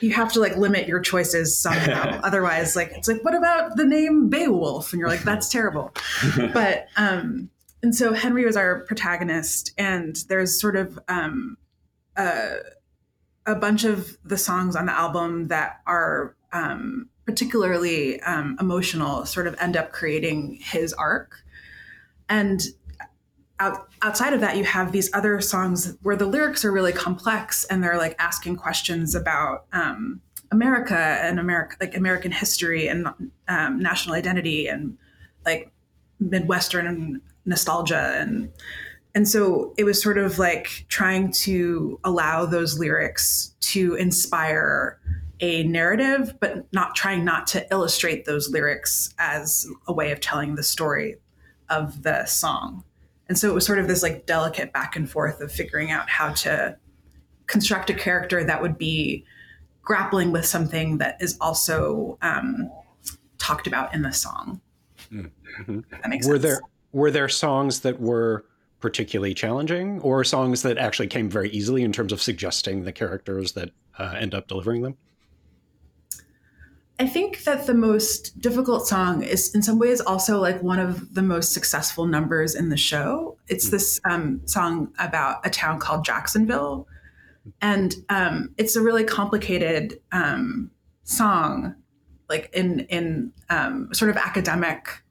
you 0.00 0.10
have 0.10 0.30
to 0.34 0.40
like 0.40 0.58
limit 0.58 0.86
your 0.86 1.00
choices 1.00 1.58
somehow 1.58 2.20
otherwise 2.24 2.76
like 2.76 2.90
it's 2.92 3.08
like 3.08 3.24
what 3.24 3.34
about 3.34 3.76
the 3.76 3.84
name 3.84 4.28
beowulf 4.28 4.92
and 4.92 5.00
you're 5.00 5.08
like 5.08 5.22
that's 5.22 5.48
terrible 5.48 5.90
but 6.52 6.86
um 6.96 7.48
and 7.82 7.94
so 7.94 8.12
henry 8.12 8.44
was 8.44 8.56
our 8.56 8.80
protagonist 8.84 9.72
and 9.78 10.24
there's 10.28 10.58
sort 10.58 10.76
of 10.76 10.98
um 11.08 11.56
uh, 12.16 12.56
a 13.46 13.54
bunch 13.54 13.84
of 13.84 14.16
the 14.24 14.38
songs 14.38 14.76
on 14.76 14.86
the 14.86 14.92
album 14.92 15.48
that 15.48 15.80
are 15.86 16.36
um 16.52 17.08
particularly 17.24 18.20
um, 18.22 18.56
emotional 18.60 19.24
sort 19.26 19.46
of 19.46 19.54
end 19.60 19.76
up 19.76 19.92
creating 19.92 20.58
his 20.60 20.92
arc. 20.92 21.42
And 22.28 22.60
out, 23.60 23.88
outside 24.02 24.32
of 24.32 24.40
that, 24.40 24.56
you 24.56 24.64
have 24.64 24.92
these 24.92 25.12
other 25.14 25.40
songs 25.40 25.96
where 26.02 26.16
the 26.16 26.26
lyrics 26.26 26.64
are 26.64 26.72
really 26.72 26.92
complex 26.92 27.64
and 27.64 27.82
they're 27.82 27.98
like 27.98 28.16
asking 28.18 28.56
questions 28.56 29.14
about 29.14 29.66
um, 29.72 30.20
America 30.50 30.96
and 30.96 31.38
America, 31.38 31.76
like 31.80 31.96
American 31.96 32.32
history 32.32 32.88
and 32.88 33.06
um, 33.48 33.78
national 33.78 34.16
identity 34.16 34.66
and 34.66 34.96
like 35.46 35.70
Midwestern 36.18 37.20
nostalgia 37.44 38.16
and 38.18 38.50
and 39.14 39.28
so 39.28 39.74
it 39.76 39.84
was 39.84 40.00
sort 40.00 40.18
of 40.18 40.38
like 40.38 40.86
trying 40.88 41.32
to 41.32 42.00
allow 42.04 42.46
those 42.46 42.78
lyrics 42.78 43.54
to 43.60 43.94
inspire 43.94 44.98
a 45.40 45.64
narrative, 45.64 46.34
but 46.40 46.72
not 46.72 46.94
trying 46.94 47.24
not 47.24 47.46
to 47.48 47.66
illustrate 47.70 48.24
those 48.24 48.48
lyrics 48.48 49.12
as 49.18 49.66
a 49.86 49.92
way 49.92 50.12
of 50.12 50.20
telling 50.20 50.54
the 50.54 50.62
story 50.62 51.16
of 51.68 52.02
the 52.02 52.24
song. 52.26 52.84
And 53.28 53.38
so 53.38 53.50
it 53.50 53.54
was 53.54 53.66
sort 53.66 53.78
of 53.78 53.88
this 53.88 54.02
like 54.02 54.24
delicate 54.24 54.72
back 54.72 54.96
and 54.96 55.10
forth 55.10 55.40
of 55.40 55.50
figuring 55.52 55.90
out 55.90 56.08
how 56.08 56.32
to 56.34 56.76
construct 57.46 57.90
a 57.90 57.94
character 57.94 58.44
that 58.44 58.62
would 58.62 58.78
be 58.78 59.24
grappling 59.82 60.32
with 60.32 60.46
something 60.46 60.98
that 60.98 61.20
is 61.20 61.36
also 61.40 62.18
um, 62.22 62.70
talked 63.38 63.66
about 63.66 63.92
in 63.92 64.02
the 64.02 64.12
song. 64.12 64.60
Mm-hmm. 65.10 65.80
That 65.90 66.08
makes 66.08 66.26
were 66.26 66.34
sense. 66.34 66.42
there 66.42 66.60
were 66.92 67.10
there 67.10 67.28
songs 67.28 67.80
that 67.80 68.00
were 68.00 68.44
particularly 68.82 69.32
challenging, 69.32 70.00
or 70.00 70.24
songs 70.24 70.60
that 70.62 70.76
actually 70.76 71.06
came 71.06 71.30
very 71.30 71.48
easily 71.50 71.82
in 71.82 71.92
terms 71.92 72.12
of 72.12 72.20
suggesting 72.20 72.84
the 72.84 72.92
characters 72.92 73.52
that 73.52 73.70
uh, 73.98 74.14
end 74.18 74.34
up 74.34 74.48
delivering 74.48 74.82
them? 74.82 74.96
I 76.98 77.06
think 77.06 77.44
that 77.44 77.66
the 77.66 77.74
most 77.74 78.38
difficult 78.40 78.86
song 78.86 79.22
is, 79.22 79.54
in 79.54 79.62
some 79.62 79.78
ways, 79.78 80.00
also 80.00 80.38
like 80.38 80.62
one 80.62 80.78
of 80.78 81.14
the 81.14 81.22
most 81.22 81.52
successful 81.52 82.06
numbers 82.06 82.54
in 82.54 82.68
the 82.68 82.76
show. 82.76 83.38
It's 83.48 83.70
this 83.70 84.00
um, 84.04 84.40
song 84.44 84.92
about 84.98 85.44
a 85.46 85.50
town 85.50 85.80
called 85.80 86.04
Jacksonville, 86.04 86.86
and 87.60 87.96
um, 88.08 88.54
it's 88.58 88.76
a 88.76 88.82
really 88.82 89.04
complicated 89.04 90.00
um, 90.12 90.70
song, 91.02 91.74
like 92.28 92.50
in 92.52 92.80
in 92.80 93.32
um, 93.48 93.88
sort 93.92 94.10
of 94.10 94.16
academic 94.16 95.02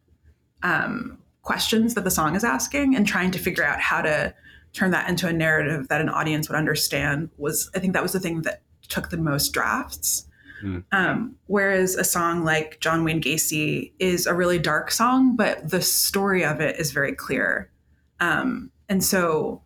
um, 0.63 1.17
questions 1.41 1.93
that 1.95 2.03
the 2.03 2.11
song 2.11 2.35
is 2.35 2.43
asking, 2.43 2.95
and 2.95 3.07
trying 3.07 3.31
to 3.31 3.39
figure 3.39 3.63
out 3.63 3.79
how 3.79 4.01
to 4.01 4.33
turn 4.73 4.91
that 4.91 5.09
into 5.09 5.27
a 5.27 5.33
narrative 5.33 5.87
that 5.89 6.01
an 6.01 6.09
audience 6.09 6.49
would 6.49 6.57
understand. 6.57 7.29
Was 7.37 7.69
I 7.75 7.79
think 7.79 7.93
that 7.93 8.03
was 8.03 8.13
the 8.13 8.19
thing 8.19 8.41
that 8.43 8.61
took 8.87 9.09
the 9.09 9.17
most 9.17 9.53
drafts 9.53 10.27
Mm. 10.63 10.83
Um, 10.91 11.35
whereas 11.47 11.95
a 11.95 12.03
song 12.03 12.43
like 12.43 12.79
John 12.79 13.03
Wayne 13.03 13.21
Gacy 13.21 13.91
is 13.99 14.25
a 14.25 14.33
really 14.33 14.59
dark 14.59 14.91
song, 14.91 15.35
but 15.35 15.69
the 15.69 15.81
story 15.81 16.45
of 16.45 16.59
it 16.61 16.79
is 16.79 16.91
very 16.91 17.13
clear. 17.13 17.71
Um, 18.19 18.71
and 18.89 19.03
so 19.03 19.63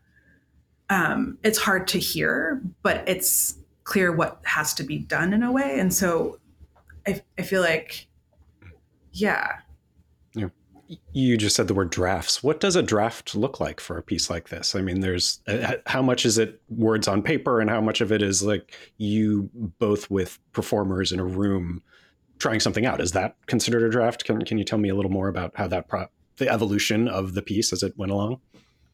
um, 0.90 1.38
it's 1.44 1.58
hard 1.58 1.88
to 1.90 2.00
hear, 2.00 2.62
but 2.82 3.08
it's 3.08 3.58
clear 3.84 4.12
what 4.12 4.40
has 4.46 4.74
to 4.76 4.84
be 4.84 4.98
done 4.98 5.34
in 5.34 5.44
a 5.44 5.52
way. 5.52 5.80
And 5.80 5.94
so 5.94 6.40
I, 7.06 7.22
I 7.38 7.42
feel 7.42 7.62
like, 7.62 8.08
yeah. 9.12 9.60
You 11.14 11.38
just 11.38 11.56
said 11.56 11.68
the 11.68 11.74
word 11.74 11.90
drafts. 11.90 12.44
What 12.44 12.60
does 12.60 12.76
a 12.76 12.84
draft 12.84 13.36
look 13.36 13.60
like 13.60 13.80
for 13.80 13.98
a 13.98 14.04
piece 14.04 14.30
like 14.30 14.50
this? 14.50 14.76
I 14.76 14.82
mean, 14.82 15.00
there's 15.00 15.42
uh, 15.48 15.78
how 15.88 16.02
much 16.02 16.26
is 16.26 16.38
it 16.38 16.62
words 16.70 17.08
on 17.08 17.24
paper, 17.24 17.60
and 17.60 17.70
how 17.70 17.82
much 17.82 18.02
of 18.02 18.12
it 18.12 18.22
is 18.22 18.44
like 18.44 18.74
you 18.98 19.50
both 19.54 20.10
with 20.12 20.38
performers 20.52 21.12
in 21.12 21.20
a 21.20 21.26
room 21.26 21.82
trying 22.38 22.60
something 22.60 22.86
out? 22.86 23.02
Is 23.02 23.14
that 23.14 23.36
considered 23.48 23.84
a 23.84 23.90
draft? 23.90 24.26
Can 24.26 24.44
Can 24.44 24.58
you 24.58 24.64
tell 24.64 24.80
me 24.80 24.90
a 24.90 24.96
little 24.96 25.12
more 25.12 25.28
about 25.28 25.54
how 25.56 25.68
that 25.68 25.88
pro- 25.88 26.08
the 26.38 26.50
evolution 26.50 27.08
of 27.08 27.34
the 27.34 27.42
piece 27.42 27.74
as 27.74 27.82
it 27.82 27.98
went 27.98 28.12
along? 28.12 28.40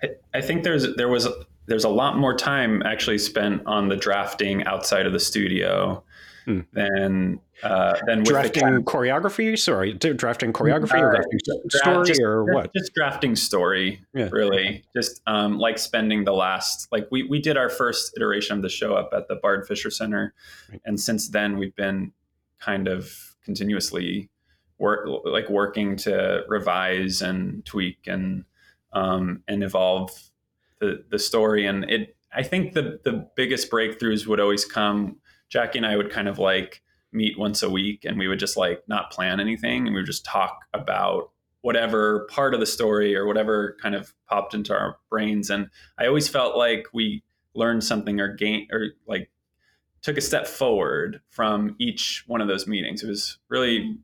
I, 0.02 0.10
I 0.34 0.42
think 0.42 0.64
there's 0.64 0.96
there 0.96 1.10
was 1.10 1.28
there's 1.66 1.84
a 1.84 1.90
lot 1.90 2.18
more 2.18 2.36
time 2.36 2.82
actually 2.84 3.18
spent 3.18 3.64
on 3.66 3.90
the 3.90 3.96
drafting 3.96 4.64
outside 4.66 5.06
of 5.06 5.14
the 5.14 5.20
studio 5.20 6.04
hmm. 6.46 6.62
than 6.74 7.40
uh, 7.64 7.98
than 8.06 8.24
drafting 8.24 8.64
choreography. 8.84 9.58
Sorry, 9.58 9.94
drafting 9.94 10.54
choreography 10.54 11.02
uh, 11.02 11.06
or 11.06 11.12
drafting 11.12 11.40
story 11.70 12.08
just, 12.08 12.22
or 12.22 12.44
what? 12.46 12.74
Just 12.74 12.94
drafting 12.94 13.36
story, 13.36 14.02
yeah. 14.14 14.30
really. 14.32 14.84
Just 14.96 15.22
um, 15.28 15.58
like 15.58 15.78
spending 15.78 16.24
the 16.24 16.34
last 16.34 16.88
like 16.92 17.08
we 17.12 17.24
we 17.24 17.40
did 17.40 17.58
our 17.58 17.70
first 17.70 18.14
iteration 18.16 18.58
of 18.58 18.62
the 18.62 18.70
show 18.70 18.96
up 18.96 19.12
at 19.14 19.28
the 19.28 19.36
Bard 19.36 19.68
Fisher 19.68 19.90
Center, 19.90 20.34
right. 20.70 20.82
and 20.86 21.00
since 21.00 21.30
then 21.30 21.58
we've 21.58 21.76
been 21.76 22.12
kind 22.60 22.88
of 22.88 23.36
continuously 23.44 24.30
work 24.78 25.08
like 25.26 25.50
working 25.50 25.96
to 25.96 26.44
revise 26.48 27.22
and 27.22 27.64
tweak 27.66 28.00
and 28.08 28.44
um, 28.94 29.44
and 29.48 29.64
evolve 29.64 30.12
the 30.80 31.06
the 31.10 31.20
story. 31.20 31.66
And 31.66 31.90
it, 31.90 32.16
I 32.34 32.44
think 32.44 32.74
the 32.74 33.00
the 33.04 33.28
biggest 33.36 33.72
breakthroughs 33.72 34.28
would 34.28 34.40
always 34.40 34.66
come. 34.66 35.18
Jackie 35.52 35.78
and 35.78 35.86
I 35.86 35.96
would 35.96 36.10
kind 36.10 36.28
of 36.28 36.40
like 36.40 36.82
meet 37.12 37.38
once 37.38 37.62
a 37.62 37.70
week, 37.70 38.06
and 38.06 38.18
we 38.18 38.28
would 38.28 38.40
just 38.40 38.58
like 38.58 38.82
not 38.88 39.12
plan 39.12 39.40
anything, 39.40 39.86
and 39.86 39.94
we 39.94 40.02
would 40.02 40.08
just 40.08 40.26
talk 40.26 40.66
about 40.74 41.30
whatever 41.62 42.28
part 42.32 42.56
of 42.56 42.60
the 42.60 42.66
story 42.66 43.16
or 43.16 43.28
whatever 43.28 43.78
kind 43.80 43.94
of 43.94 44.16
popped 44.28 44.56
into 44.56 44.74
our 44.74 44.98
brains. 45.10 45.52
And 45.52 45.68
I 46.00 46.08
always 46.08 46.28
felt 46.28 46.58
like 46.58 46.88
we 46.92 47.24
learned 47.54 47.84
something 47.84 48.20
or 48.20 48.34
gain 48.34 48.68
or 48.72 48.88
like 49.06 49.30
took 50.02 50.18
a 50.18 50.22
step 50.22 50.48
forward 50.48 51.22
from 51.30 51.76
each 51.78 52.24
one 52.26 52.42
of 52.42 52.48
those 52.48 52.66
meetings. 52.66 53.04
It 53.04 53.10
was 53.10 53.38
really 53.50 53.98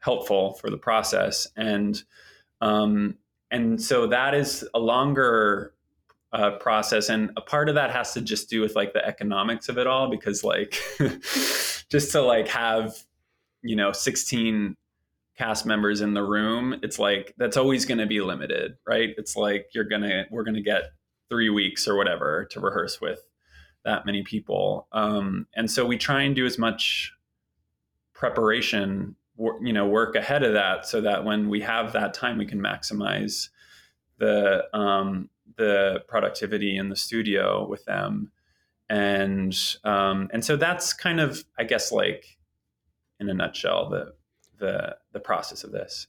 helpful 0.00 0.54
for 0.54 0.70
the 0.70 0.78
process 0.78 1.46
and 1.56 2.02
um, 2.62 3.16
and 3.50 3.80
so 3.80 4.06
that 4.06 4.34
is 4.34 4.66
a 4.74 4.78
longer 4.78 5.74
uh, 6.32 6.52
process. 6.52 7.08
And 7.08 7.30
a 7.36 7.40
part 7.40 7.68
of 7.68 7.74
that 7.74 7.90
has 7.90 8.12
to 8.14 8.20
just 8.20 8.48
do 8.48 8.60
with 8.60 8.76
like 8.76 8.92
the 8.92 9.04
economics 9.04 9.68
of 9.68 9.78
it 9.78 9.86
all 9.86 10.08
because 10.08 10.44
like 10.44 10.80
just 11.88 12.12
to 12.12 12.22
like 12.22 12.48
have 12.48 12.94
you 13.62 13.76
know 13.76 13.92
16 13.92 14.76
cast 15.36 15.66
members 15.66 16.02
in 16.02 16.12
the 16.14 16.22
room 16.22 16.78
it's 16.82 16.98
like 16.98 17.34
that's 17.38 17.56
always 17.56 17.84
going 17.84 17.98
to 17.98 18.06
be 18.06 18.20
limited 18.20 18.76
right? 18.86 19.10
It's 19.18 19.36
like 19.36 19.68
you're 19.74 19.84
gonna 19.84 20.26
we're 20.30 20.44
gonna 20.44 20.60
get 20.60 20.92
three 21.28 21.50
weeks 21.50 21.88
or 21.88 21.96
whatever 21.96 22.46
to 22.50 22.60
rehearse 22.60 23.00
with 23.00 23.20
that 23.84 24.04
many 24.04 24.22
people. 24.22 24.88
Um, 24.92 25.46
and 25.54 25.70
so 25.70 25.86
we 25.86 25.96
try 25.96 26.22
and 26.22 26.34
do 26.34 26.44
as 26.44 26.58
much 26.58 27.14
preparation 28.12 29.16
you 29.62 29.72
know 29.72 29.86
work 29.86 30.14
ahead 30.14 30.42
of 30.42 30.52
that 30.52 30.86
so 30.86 31.00
that 31.00 31.24
when 31.24 31.48
we 31.48 31.60
have 31.62 31.94
that 31.94 32.12
time 32.12 32.36
we 32.36 32.44
can 32.44 32.60
maximize 32.60 33.48
the 34.18 34.64
um, 34.76 35.30
the 35.56 36.02
productivity 36.08 36.76
in 36.76 36.88
the 36.88 36.96
studio 36.96 37.66
with 37.68 37.84
them 37.84 38.30
and 38.88 39.76
um, 39.84 40.28
and 40.32 40.44
so 40.44 40.56
that's 40.56 40.92
kind 40.92 41.20
of 41.20 41.44
i 41.58 41.64
guess 41.64 41.92
like 41.92 42.38
in 43.18 43.28
a 43.28 43.34
nutshell 43.34 43.88
the 43.88 44.12
the 44.58 44.96
the 45.12 45.20
process 45.20 45.64
of 45.64 45.72
this 45.72 46.06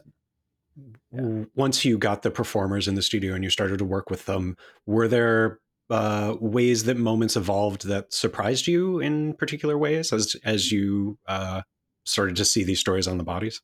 yeah. 1.11 1.43
once 1.55 1.85
you 1.85 1.97
got 1.97 2.21
the 2.21 2.31
performers 2.31 2.87
in 2.87 2.95
the 2.95 3.01
studio 3.01 3.33
and 3.33 3.43
you 3.43 3.49
started 3.49 3.77
to 3.77 3.85
work 3.85 4.09
with 4.09 4.25
them 4.25 4.55
were 4.85 5.07
there 5.07 5.59
uh, 5.89 6.37
ways 6.39 6.85
that 6.85 6.97
moments 6.97 7.35
evolved 7.35 7.85
that 7.85 8.13
surprised 8.13 8.65
you 8.65 8.99
in 8.99 9.33
particular 9.33 9.77
ways 9.77 10.13
as 10.13 10.37
as 10.45 10.71
you 10.71 11.17
uh, 11.27 11.61
started 12.05 12.35
to 12.37 12.45
see 12.45 12.63
these 12.63 12.79
stories 12.79 13.07
on 13.07 13.17
the 13.17 13.23
bodies? 13.23 13.61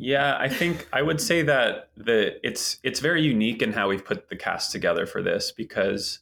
Yeah, 0.00 0.38
I 0.40 0.48
think 0.48 0.88
I 0.94 1.02
would 1.02 1.20
say 1.20 1.42
that 1.42 1.90
the 1.94 2.44
it's 2.46 2.78
it's 2.82 3.00
very 3.00 3.20
unique 3.20 3.60
in 3.60 3.74
how 3.74 3.90
we've 3.90 4.04
put 4.04 4.30
the 4.30 4.36
cast 4.36 4.72
together 4.72 5.04
for 5.04 5.22
this 5.22 5.52
because 5.52 6.20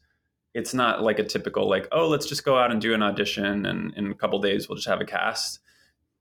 it's 0.52 0.74
not 0.74 1.04
like 1.04 1.20
a 1.20 1.22
typical 1.22 1.68
like 1.68 1.86
oh 1.92 2.08
let's 2.08 2.26
just 2.26 2.44
go 2.44 2.58
out 2.58 2.72
and 2.72 2.80
do 2.80 2.92
an 2.92 3.04
audition 3.04 3.64
and 3.66 3.94
in 3.94 4.10
a 4.10 4.14
couple 4.14 4.40
days 4.40 4.68
we'll 4.68 4.74
just 4.74 4.88
have 4.88 5.00
a 5.00 5.04
cast. 5.04 5.60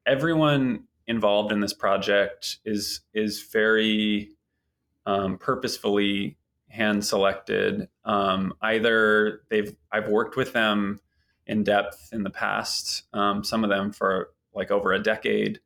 Everyone 0.06 0.84
involved 1.08 1.52
in 1.52 1.60
this 1.60 1.74
project 1.74 2.60
is 2.64 3.02
is 3.16 3.42
very 3.42 4.30
um, 5.08 5.40
purposefully 5.40 6.38
hand 6.70 7.04
selected. 7.04 7.88
Um, 8.06 8.54
either 8.62 9.42
they've 9.50 9.76
I've 9.92 10.10
worked 10.10 10.36
with 10.36 10.54
them 10.54 11.00
in 11.48 11.64
depth 11.64 12.10
in 12.14 12.22
the 12.22 12.30
past, 12.30 13.06
um, 13.14 13.44
some 13.44 13.64
of 13.64 13.72
them 13.72 13.92
for 13.92 14.30
like 14.54 14.70
over 14.70 14.94
a 14.94 15.02
decade, 15.02 15.60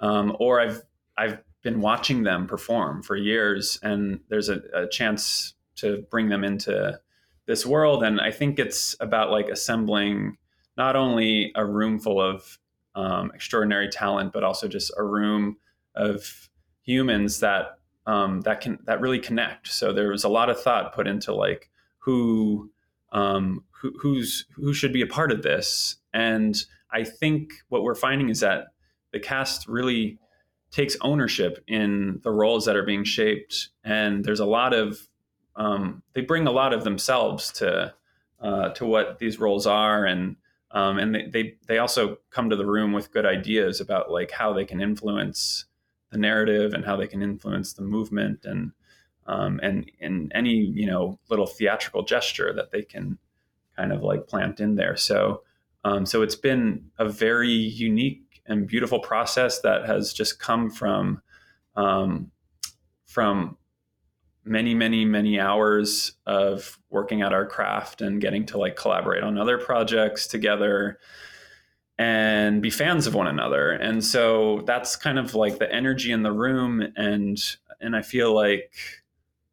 um, 0.00 0.36
or 0.40 0.60
I've 0.60 0.82
I've 1.20 1.38
been 1.62 1.82
watching 1.82 2.22
them 2.22 2.46
perform 2.46 3.02
for 3.02 3.14
years, 3.14 3.78
and 3.82 4.20
there's 4.30 4.48
a, 4.48 4.60
a 4.72 4.88
chance 4.88 5.52
to 5.76 6.04
bring 6.10 6.30
them 6.30 6.44
into 6.44 6.98
this 7.46 7.66
world. 7.66 8.02
And 8.02 8.20
I 8.20 8.30
think 8.30 8.58
it's 8.58 8.96
about 9.00 9.30
like 9.30 9.48
assembling 9.48 10.38
not 10.78 10.96
only 10.96 11.52
a 11.54 11.66
room 11.66 12.00
full 12.00 12.20
of 12.20 12.58
um, 12.94 13.30
extraordinary 13.34 13.88
talent, 13.90 14.32
but 14.32 14.44
also 14.44 14.66
just 14.66 14.90
a 14.96 15.04
room 15.04 15.58
of 15.94 16.48
humans 16.82 17.40
that 17.40 17.78
um, 18.06 18.40
that 18.42 18.62
can 18.62 18.78
that 18.86 19.02
really 19.02 19.18
connect. 19.18 19.68
So 19.68 19.92
there 19.92 20.08
was 20.08 20.24
a 20.24 20.28
lot 20.28 20.48
of 20.48 20.60
thought 20.60 20.94
put 20.94 21.06
into 21.06 21.34
like 21.34 21.68
who 21.98 22.70
um, 23.12 23.64
who, 23.72 23.92
who's 24.00 24.46
who 24.54 24.72
should 24.72 24.92
be 24.92 25.02
a 25.02 25.06
part 25.06 25.32
of 25.32 25.42
this. 25.42 25.96
And 26.14 26.56
I 26.90 27.04
think 27.04 27.52
what 27.68 27.82
we're 27.82 27.94
finding 27.94 28.30
is 28.30 28.40
that 28.40 28.68
the 29.12 29.20
cast 29.20 29.68
really 29.68 30.18
takes 30.70 30.96
ownership 31.00 31.62
in 31.66 32.20
the 32.22 32.30
roles 32.30 32.64
that 32.66 32.76
are 32.76 32.84
being 32.84 33.04
shaped, 33.04 33.70
and 33.84 34.24
there's 34.24 34.40
a 34.40 34.46
lot 34.46 34.72
of 34.72 35.08
um, 35.56 36.02
they 36.14 36.20
bring 36.20 36.46
a 36.46 36.52
lot 36.52 36.72
of 36.72 36.84
themselves 36.84 37.52
to 37.52 37.92
uh, 38.40 38.70
to 38.70 38.86
what 38.86 39.18
these 39.18 39.38
roles 39.38 39.66
are, 39.66 40.04
and 40.04 40.36
um, 40.70 40.98
and 40.98 41.14
they, 41.14 41.26
they 41.26 41.54
they 41.66 41.78
also 41.78 42.18
come 42.30 42.50
to 42.50 42.56
the 42.56 42.66
room 42.66 42.92
with 42.92 43.12
good 43.12 43.26
ideas 43.26 43.80
about 43.80 44.10
like 44.10 44.30
how 44.30 44.52
they 44.52 44.64
can 44.64 44.80
influence 44.80 45.64
the 46.10 46.18
narrative 46.18 46.72
and 46.72 46.84
how 46.84 46.96
they 46.96 47.06
can 47.06 47.22
influence 47.22 47.72
the 47.72 47.82
movement 47.82 48.44
and 48.44 48.72
um, 49.26 49.60
and 49.62 49.90
and 50.00 50.30
any 50.34 50.54
you 50.54 50.86
know 50.86 51.18
little 51.28 51.46
theatrical 51.46 52.02
gesture 52.02 52.52
that 52.52 52.70
they 52.70 52.82
can 52.82 53.18
kind 53.76 53.92
of 53.92 54.02
like 54.02 54.28
plant 54.28 54.60
in 54.60 54.76
there. 54.76 54.96
So 54.96 55.42
um, 55.84 56.06
so 56.06 56.22
it's 56.22 56.36
been 56.36 56.90
a 56.98 57.08
very 57.08 57.50
unique 57.50 58.29
and 58.50 58.66
beautiful 58.66 59.00
process 59.00 59.60
that 59.60 59.86
has 59.86 60.12
just 60.12 60.38
come 60.38 60.70
from 60.70 61.22
um, 61.76 62.30
from 63.06 63.56
many 64.44 64.74
many 64.74 65.04
many 65.04 65.38
hours 65.38 66.12
of 66.26 66.78
working 66.90 67.22
at 67.22 67.32
our 67.32 67.46
craft 67.46 68.00
and 68.00 68.20
getting 68.20 68.44
to 68.46 68.58
like 68.58 68.76
collaborate 68.76 69.22
on 69.22 69.38
other 69.38 69.58
projects 69.58 70.26
together 70.26 70.98
and 71.98 72.62
be 72.62 72.70
fans 72.70 73.06
of 73.06 73.14
one 73.14 73.26
another. 73.26 73.72
And 73.72 74.02
so 74.02 74.62
that's 74.64 74.96
kind 74.96 75.18
of 75.18 75.34
like 75.34 75.58
the 75.58 75.70
energy 75.70 76.12
in 76.12 76.22
the 76.22 76.32
room 76.32 76.82
and 76.96 77.38
and 77.80 77.96
i 77.96 78.02
feel 78.02 78.34
like 78.34 78.72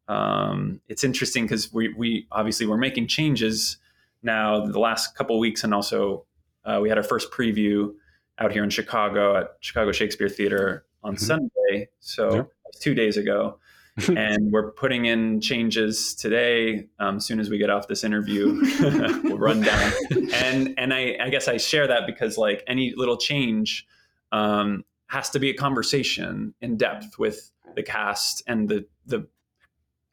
um, 0.08 0.80
it's 0.88 1.04
interesting 1.04 1.44
because 1.44 1.70
we, 1.70 1.92
we 1.92 2.26
obviously 2.32 2.66
we're 2.66 2.78
making 2.78 3.08
changes 3.08 3.76
now 4.22 4.64
the 4.64 4.80
last 4.80 5.14
couple 5.14 5.38
weeks 5.38 5.64
and 5.64 5.74
also 5.74 6.24
uh, 6.64 6.78
we 6.80 6.88
had 6.88 6.96
our 6.96 7.04
first 7.04 7.30
preview 7.30 7.92
out 8.38 8.52
here 8.52 8.64
in 8.64 8.70
chicago 8.70 9.36
at 9.36 9.56
chicago 9.60 9.92
shakespeare 9.92 10.28
theater 10.28 10.84
on 11.02 11.14
mm-hmm. 11.14 11.24
sunday 11.24 11.88
so 12.00 12.34
yeah. 12.34 12.42
two 12.80 12.94
days 12.94 13.16
ago 13.16 13.58
and 14.16 14.52
we're 14.52 14.70
putting 14.72 15.06
in 15.06 15.40
changes 15.40 16.14
today 16.14 16.86
um, 17.00 17.16
as 17.16 17.26
soon 17.26 17.40
as 17.40 17.50
we 17.50 17.58
get 17.58 17.68
off 17.68 17.88
this 17.88 18.04
interview 18.04 18.62
we'll 19.24 19.38
run 19.38 19.60
down 19.60 19.92
and 20.34 20.74
and 20.78 20.94
I, 20.94 21.16
I 21.20 21.30
guess 21.30 21.48
i 21.48 21.56
share 21.56 21.86
that 21.88 22.06
because 22.06 22.38
like 22.38 22.62
any 22.66 22.94
little 22.96 23.16
change 23.16 23.86
um, 24.30 24.84
has 25.08 25.30
to 25.30 25.40
be 25.40 25.50
a 25.50 25.54
conversation 25.54 26.54
in 26.60 26.76
depth 26.76 27.18
with 27.18 27.50
the 27.74 27.82
cast 27.82 28.42
and 28.46 28.68
the 28.68 28.86
the 29.06 29.26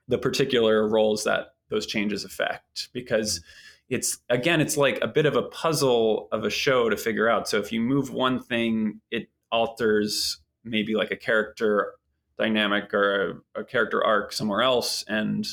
the 0.08 0.18
particular 0.18 0.88
roles 0.88 1.24
that 1.24 1.56
those 1.70 1.86
changes 1.86 2.24
affect 2.24 2.90
because 2.94 3.42
it's 3.90 4.20
again, 4.30 4.62
it's 4.62 4.78
like 4.78 5.00
a 5.02 5.08
bit 5.08 5.26
of 5.26 5.36
a 5.36 5.44
puzzle 5.44 6.28
of 6.32 6.44
a 6.44 6.50
show 6.50 6.90
to 6.90 6.98
figure 6.98 7.30
out. 7.30 7.48
So 7.48 7.58
if 7.60 7.72
you 7.72 7.82
move 7.82 8.12
one 8.12 8.42
thing, 8.42 9.02
it 9.12 9.30
alters 9.52 10.40
maybe 10.64 10.96
like 10.96 11.12
a 11.12 11.16
character 11.16 11.94
dynamic 12.38 12.94
or 12.94 13.42
a, 13.56 13.62
a 13.62 13.64
character 13.64 14.04
arc 14.04 14.34
somewhere 14.34 14.62
else, 14.62 15.04
and 15.08 15.46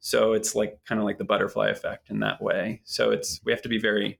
so 0.00 0.32
it's 0.32 0.54
like 0.54 0.78
kind 0.86 0.98
of 0.98 1.04
like 1.04 1.18
the 1.18 1.24
butterfly 1.24 1.68
effect 1.68 2.10
in 2.10 2.20
that 2.20 2.42
way. 2.42 2.80
So 2.84 3.10
it's 3.10 3.40
we 3.44 3.52
have 3.52 3.62
to 3.62 3.68
be 3.68 3.78
very 3.78 4.18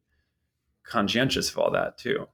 conscientious 0.84 1.50
of 1.50 1.58
all 1.58 1.70
that 1.72 1.98
too. 1.98 2.26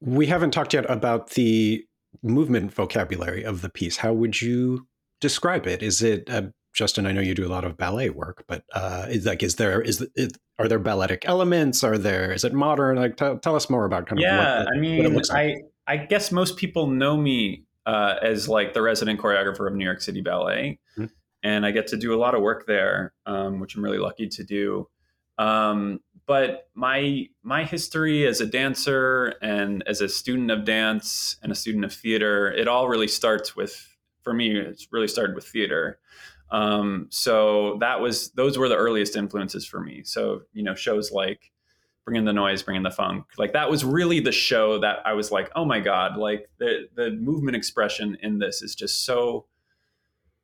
We 0.00 0.26
haven't 0.26 0.50
talked 0.50 0.74
yet 0.74 0.88
about 0.90 1.30
the 1.30 1.84
movement 2.22 2.72
vocabulary 2.72 3.44
of 3.44 3.62
the 3.62 3.68
piece. 3.68 3.96
How 3.98 4.12
would 4.12 4.40
you 4.40 4.86
describe 5.20 5.66
it? 5.66 5.82
Is 5.82 6.02
it 6.02 6.28
uh, 6.28 6.42
Justin? 6.74 7.06
I 7.06 7.12
know 7.12 7.20
you 7.20 7.34
do 7.34 7.46
a 7.46 7.48
lot 7.48 7.64
of 7.64 7.76
ballet 7.76 8.10
work, 8.10 8.44
but 8.46 8.64
uh, 8.74 9.06
is 9.08 9.24
like 9.24 9.42
is 9.42 9.56
there 9.56 9.80
is, 9.80 10.06
is 10.16 10.32
are 10.58 10.68
there 10.68 10.78
balletic 10.78 11.24
elements? 11.26 11.82
Are 11.82 11.96
there 11.96 12.32
is 12.32 12.44
it 12.44 12.52
modern? 12.52 12.96
Like 12.96 13.16
t- 13.16 13.36
tell 13.40 13.56
us 13.56 13.70
more 13.70 13.84
about 13.84 14.06
kind 14.06 14.18
of 14.18 14.22
yeah. 14.22 14.64
What 14.64 14.74
I 14.74 14.78
mean, 14.78 15.14
like. 15.14 15.30
I 15.30 15.54
I 15.86 15.96
guess 15.96 16.32
most 16.32 16.56
people 16.56 16.86
know 16.88 17.16
me 17.16 17.64
uh, 17.86 18.16
as 18.20 18.48
like 18.48 18.74
the 18.74 18.82
resident 18.82 19.20
choreographer 19.20 19.66
of 19.66 19.74
New 19.74 19.84
York 19.84 20.00
City 20.00 20.20
Ballet, 20.20 20.78
mm-hmm. 20.98 21.06
and 21.42 21.64
I 21.64 21.70
get 21.70 21.86
to 21.88 21.96
do 21.96 22.14
a 22.14 22.18
lot 22.18 22.34
of 22.34 22.42
work 22.42 22.66
there, 22.66 23.14
um, 23.26 23.60
which 23.60 23.76
I'm 23.76 23.84
really 23.84 23.98
lucky 23.98 24.28
to 24.28 24.44
do. 24.44 24.88
Um, 25.38 26.00
but 26.26 26.68
my 26.74 27.26
my 27.42 27.64
history 27.64 28.26
as 28.26 28.40
a 28.40 28.46
dancer 28.46 29.34
and 29.42 29.82
as 29.86 30.00
a 30.00 30.08
student 30.08 30.50
of 30.50 30.64
dance 30.64 31.36
and 31.42 31.52
a 31.52 31.54
student 31.54 31.84
of 31.84 31.92
theater, 31.92 32.50
it 32.52 32.68
all 32.68 32.88
really 32.88 33.08
starts 33.08 33.54
with 33.54 33.88
for 34.22 34.32
me. 34.32 34.56
It's 34.58 34.88
really 34.90 35.08
started 35.08 35.34
with 35.34 35.46
theater. 35.46 35.98
Um, 36.50 37.06
so 37.10 37.78
that 37.80 38.00
was 38.00 38.30
those 38.30 38.58
were 38.58 38.68
the 38.68 38.76
earliest 38.76 39.16
influences 39.16 39.66
for 39.66 39.80
me. 39.80 40.02
So 40.04 40.42
you 40.52 40.62
know 40.62 40.74
shows 40.74 41.10
like 41.10 41.50
Bring 42.04 42.16
in 42.16 42.24
the 42.24 42.32
Noise, 42.32 42.62
Bring 42.62 42.76
in 42.76 42.82
the 42.82 42.90
Funk, 42.90 43.24
like 43.38 43.52
that 43.54 43.70
was 43.70 43.84
really 43.84 44.20
the 44.20 44.32
show 44.32 44.78
that 44.80 44.98
I 45.04 45.14
was 45.14 45.30
like, 45.30 45.50
oh 45.56 45.64
my 45.64 45.80
god, 45.80 46.16
like 46.16 46.48
the 46.58 46.88
the 46.94 47.10
movement 47.12 47.56
expression 47.56 48.16
in 48.22 48.38
this 48.38 48.62
is 48.62 48.74
just 48.74 49.04
so 49.04 49.46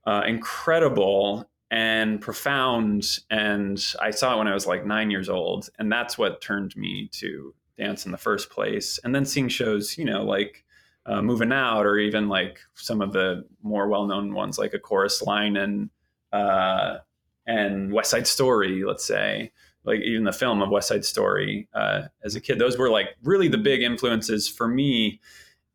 uh, 0.06 0.22
incredible 0.26 1.48
and 1.70 2.20
profound. 2.20 3.18
And 3.30 3.82
I 4.00 4.10
saw 4.10 4.34
it 4.34 4.38
when 4.38 4.48
I 4.48 4.54
was 4.54 4.66
like 4.66 4.84
nine 4.84 5.10
years 5.10 5.28
old. 5.28 5.68
And 5.78 5.90
that's 5.90 6.18
what 6.18 6.40
turned 6.40 6.76
me 6.76 7.08
to 7.12 7.54
dance 7.78 8.06
in 8.06 8.12
the 8.12 8.18
first 8.18 8.50
place. 8.50 8.98
And 9.04 9.14
then 9.14 9.24
seeing 9.24 9.48
shows, 9.48 9.96
you 9.96 10.04
know, 10.04 10.24
like 10.24 10.64
uh, 11.06 11.22
Moving 11.22 11.52
Out, 11.52 11.86
or 11.86 11.98
even 11.98 12.28
like 12.28 12.60
some 12.74 13.00
of 13.00 13.12
the 13.12 13.44
more 13.62 13.88
well 13.88 14.06
known 14.06 14.34
ones 14.34 14.58
like 14.58 14.74
A 14.74 14.78
Chorus 14.78 15.22
Line 15.22 15.56
and, 15.56 15.90
uh, 16.32 16.98
and 17.46 17.92
West 17.92 18.10
Side 18.10 18.26
Story, 18.26 18.84
let's 18.84 19.04
say, 19.04 19.52
like 19.84 20.00
even 20.00 20.24
the 20.24 20.32
film 20.32 20.62
of 20.62 20.70
West 20.70 20.88
Side 20.88 21.04
Story 21.04 21.68
uh, 21.74 22.02
as 22.22 22.36
a 22.36 22.40
kid. 22.40 22.58
Those 22.58 22.78
were 22.78 22.90
like 22.90 23.16
really 23.22 23.48
the 23.48 23.58
big 23.58 23.82
influences 23.82 24.48
for 24.48 24.68
me. 24.68 25.20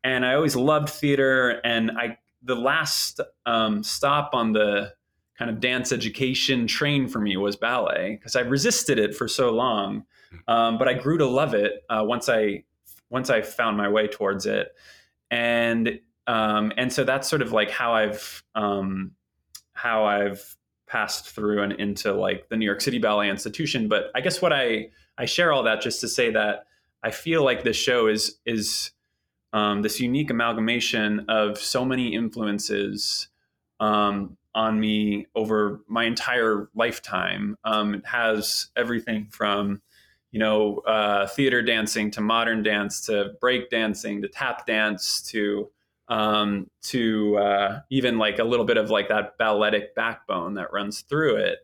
And 0.04 0.26
I 0.26 0.36
always 0.36 0.56
loved 0.56 0.90
theater. 0.90 1.60
And 1.64 1.92
I, 1.92 2.18
the 2.44 2.56
last 2.56 3.20
um, 3.46 3.84
stop 3.84 4.32
on 4.34 4.54
the 4.54 4.94
kind 5.38 5.52
of 5.52 5.60
dance 5.60 5.92
education 5.92 6.68
train 6.68 7.08
for 7.08 7.20
me 7.20 7.36
was 7.38 7.56
ballet 7.56 8.16
because 8.18 8.36
I 8.36 8.42
resisted 8.42 8.98
it 9.00 9.16
for 9.16 9.28
so 9.28 9.52
long, 9.52 10.06
um, 10.48 10.78
but 10.78 10.88
I 10.88 10.94
grew 10.94 11.18
to 11.18 11.26
love 11.26 11.54
it 11.54 11.84
uh, 11.90 12.04
once 12.06 12.30
I 12.30 12.64
once 13.10 13.30
I 13.30 13.42
found 13.42 13.78
my 13.78 13.88
way 13.88 14.08
towards 14.08 14.46
it, 14.46 14.70
and 15.36 16.00
um, 16.28 16.72
and 16.78 16.92
so 16.92 17.04
that's 17.04 17.28
sort 17.28 17.42
of 17.42 17.52
like 17.52 17.70
how 17.70 17.94
I've 17.94 18.44
um, 18.56 19.12
how 19.74 20.06
I've 20.06 20.56
passed 20.88 21.30
through 21.30 21.62
and 21.62 21.74
into 21.74 22.14
like 22.14 22.48
the 22.50 22.56
New 22.56 22.66
York 22.66 22.80
City 22.80 23.00
Ballet 23.00 23.30
Institution. 23.30 23.90
But 23.90 24.12
I 24.16 24.22
guess 24.22 24.42
what 24.42 24.54
I 24.54 24.90
I 25.18 25.26
share 25.26 25.52
all 25.52 25.64
that 25.64 25.82
just 25.82 26.00
to 26.02 26.08
say 26.08 26.32
that 26.32 26.68
I 27.04 27.12
feel 27.12 27.44
like 27.44 27.64
this 27.64 27.76
show 27.76 28.08
is 28.08 28.40
is 28.46 28.92
um, 29.52 29.82
this 29.82 30.00
unique 30.00 30.30
amalgamation 30.30 31.26
of 31.28 31.58
so 31.58 31.84
many 31.84 32.14
influences 32.14 33.28
um, 33.80 34.38
on 34.54 34.80
me 34.80 35.28
over 35.36 35.82
my 35.88 36.06
entire 36.06 36.70
lifetime. 36.76 37.58
Um, 37.66 37.96
it 37.96 38.06
has 38.06 38.68
everything 38.76 39.28
from, 39.32 39.82
you 40.32 40.40
know, 40.40 40.80
uh, 40.80 41.28
theater 41.28 41.62
dancing 41.62 42.12
to 42.12 42.22
modern 42.22 42.64
dance 42.64 43.02
to 43.02 43.34
break 43.40 43.70
dancing 43.70 44.22
to 44.22 44.28
tap 44.28 44.66
dance 44.66 45.22
to 45.22 45.70
um, 46.08 46.70
to 46.84 47.38
uh, 47.38 47.80
even 47.90 48.18
like 48.18 48.40
a 48.40 48.44
little 48.44 48.66
bit 48.66 48.78
of 48.78 48.90
like 48.90 49.08
that 49.10 49.38
balletic 49.38 49.96
backbone 49.96 50.54
that 50.56 50.72
runs 50.72 51.02
through 51.02 51.38
it. 51.38 51.60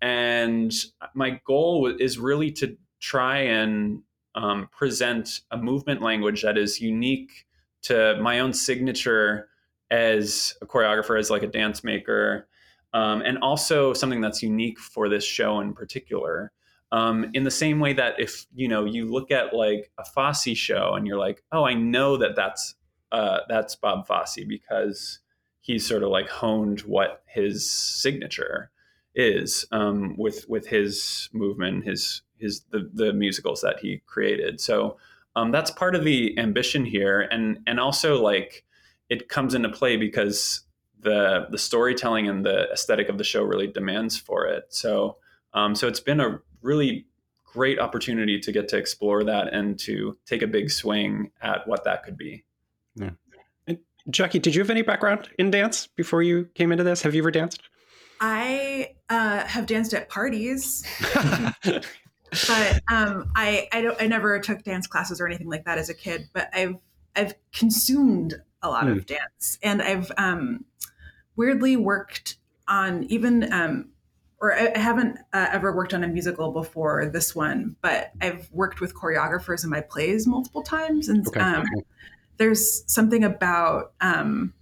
And 0.00 0.72
my 1.14 1.40
goal 1.46 1.86
is 1.98 2.18
really 2.18 2.50
to 2.52 2.76
try 3.00 3.38
and 3.38 4.02
um, 4.34 4.68
present 4.72 5.40
a 5.50 5.56
movement 5.56 6.02
language 6.02 6.42
that 6.42 6.58
is 6.58 6.80
unique 6.80 7.46
to 7.82 8.18
my 8.20 8.40
own 8.40 8.52
signature 8.52 9.48
as 9.90 10.54
a 10.62 10.66
choreographer, 10.66 11.18
as 11.18 11.30
like 11.30 11.42
a 11.42 11.46
dance 11.46 11.84
maker, 11.84 12.48
um, 12.94 13.22
and 13.22 13.38
also 13.38 13.92
something 13.92 14.20
that's 14.20 14.42
unique 14.42 14.78
for 14.78 15.08
this 15.08 15.24
show 15.24 15.60
in 15.60 15.72
particular. 15.72 16.52
Um, 16.94 17.28
in 17.34 17.42
the 17.42 17.50
same 17.50 17.80
way 17.80 17.92
that 17.94 18.20
if 18.20 18.46
you 18.54 18.68
know 18.68 18.84
you 18.84 19.10
look 19.10 19.32
at 19.32 19.52
like 19.52 19.90
a 19.98 20.04
Fosse 20.04 20.56
show 20.56 20.94
and 20.94 21.08
you're 21.08 21.18
like, 21.18 21.42
oh, 21.50 21.64
I 21.64 21.74
know 21.74 22.16
that 22.18 22.36
that's 22.36 22.76
uh, 23.10 23.40
that's 23.48 23.74
Bob 23.74 24.06
Fosse 24.06 24.44
because 24.46 25.18
he's 25.60 25.84
sort 25.84 26.04
of 26.04 26.10
like 26.10 26.28
honed 26.28 26.82
what 26.82 27.24
his 27.26 27.68
signature 27.68 28.70
is 29.12 29.66
um, 29.72 30.16
with 30.16 30.48
with 30.48 30.68
his 30.68 31.28
movement, 31.32 31.84
his 31.84 32.22
his 32.38 32.60
the 32.70 32.88
the 32.94 33.12
musicals 33.12 33.60
that 33.62 33.80
he 33.80 34.00
created. 34.06 34.60
So 34.60 34.96
um, 35.34 35.50
that's 35.50 35.72
part 35.72 35.96
of 35.96 36.04
the 36.04 36.38
ambition 36.38 36.84
here, 36.84 37.22
and 37.22 37.58
and 37.66 37.80
also 37.80 38.22
like 38.22 38.64
it 39.08 39.28
comes 39.28 39.52
into 39.52 39.68
play 39.68 39.96
because 39.96 40.60
the 41.00 41.48
the 41.50 41.58
storytelling 41.58 42.28
and 42.28 42.46
the 42.46 42.70
aesthetic 42.70 43.08
of 43.08 43.18
the 43.18 43.24
show 43.24 43.42
really 43.42 43.66
demands 43.66 44.16
for 44.16 44.46
it. 44.46 44.66
So 44.68 45.16
um, 45.54 45.74
so 45.74 45.88
it's 45.88 45.98
been 45.98 46.20
a 46.20 46.40
really 46.64 47.06
great 47.52 47.78
opportunity 47.78 48.40
to 48.40 48.50
get 48.50 48.68
to 48.68 48.76
explore 48.76 49.22
that 49.22 49.52
and 49.52 49.78
to 49.78 50.18
take 50.26 50.42
a 50.42 50.46
big 50.46 50.70
swing 50.70 51.30
at 51.40 51.66
what 51.68 51.84
that 51.84 52.02
could 52.02 52.16
be. 52.16 52.44
Yeah. 52.96 53.10
And 53.68 53.78
Jackie, 54.10 54.40
did 54.40 54.54
you 54.54 54.62
have 54.62 54.70
any 54.70 54.82
background 54.82 55.28
in 55.38 55.50
dance 55.50 55.86
before 55.86 56.22
you 56.22 56.48
came 56.54 56.72
into 56.72 56.82
this? 56.82 57.02
Have 57.02 57.14
you 57.14 57.22
ever 57.22 57.30
danced? 57.30 57.62
I 58.20 58.94
uh, 59.08 59.44
have 59.44 59.66
danced 59.66 59.94
at 59.94 60.08
parties. 60.08 60.84
but 62.48 62.80
um, 62.90 63.30
I 63.36 63.68
I 63.72 63.82
don't 63.82 64.00
I 64.00 64.06
never 64.06 64.38
took 64.40 64.62
dance 64.64 64.86
classes 64.86 65.20
or 65.20 65.26
anything 65.26 65.48
like 65.48 65.64
that 65.64 65.78
as 65.78 65.88
a 65.88 65.94
kid. 65.94 66.28
But 66.32 66.48
I've 66.52 66.76
I've 67.14 67.34
consumed 67.52 68.34
a 68.62 68.68
lot 68.68 68.84
mm. 68.84 68.92
of 68.92 68.98
hmm. 68.98 69.14
dance, 69.14 69.58
and 69.62 69.82
I've 69.82 70.10
um, 70.16 70.64
weirdly 71.36 71.76
worked 71.76 72.38
on 72.66 73.04
even 73.04 73.52
um, 73.52 73.90
or 74.44 74.52
I 74.52 74.76
haven't 74.78 75.16
uh, 75.32 75.48
ever 75.52 75.74
worked 75.74 75.94
on 75.94 76.04
a 76.04 76.06
musical 76.06 76.52
before 76.52 77.06
this 77.06 77.34
one, 77.34 77.76
but 77.80 78.12
I've 78.20 78.46
worked 78.52 78.78
with 78.78 78.94
choreographers 78.94 79.64
in 79.64 79.70
my 79.70 79.80
plays 79.80 80.26
multiple 80.26 80.62
times, 80.62 81.08
and 81.08 81.26
okay. 81.26 81.40
um, 81.40 81.64
there's 82.36 82.84
something 82.86 83.24
about 83.24 83.92
um, 84.02 84.52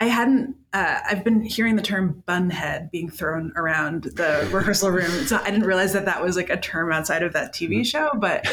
I 0.00 0.06
hadn't. 0.06 0.56
Uh, 0.72 1.00
I've 1.06 1.22
been 1.22 1.42
hearing 1.42 1.76
the 1.76 1.82
term 1.82 2.22
bunhead 2.26 2.90
being 2.90 3.10
thrown 3.10 3.52
around 3.56 4.04
the 4.04 4.48
rehearsal 4.52 4.88
room. 4.88 5.10
So 5.26 5.36
I 5.36 5.50
didn't 5.50 5.66
realize 5.66 5.92
that 5.92 6.06
that 6.06 6.22
was 6.22 6.34
like 6.34 6.48
a 6.48 6.56
term 6.56 6.90
outside 6.90 7.22
of 7.22 7.34
that 7.34 7.52
TV 7.52 7.80
mm. 7.80 7.86
show. 7.86 8.10
But 8.14 8.46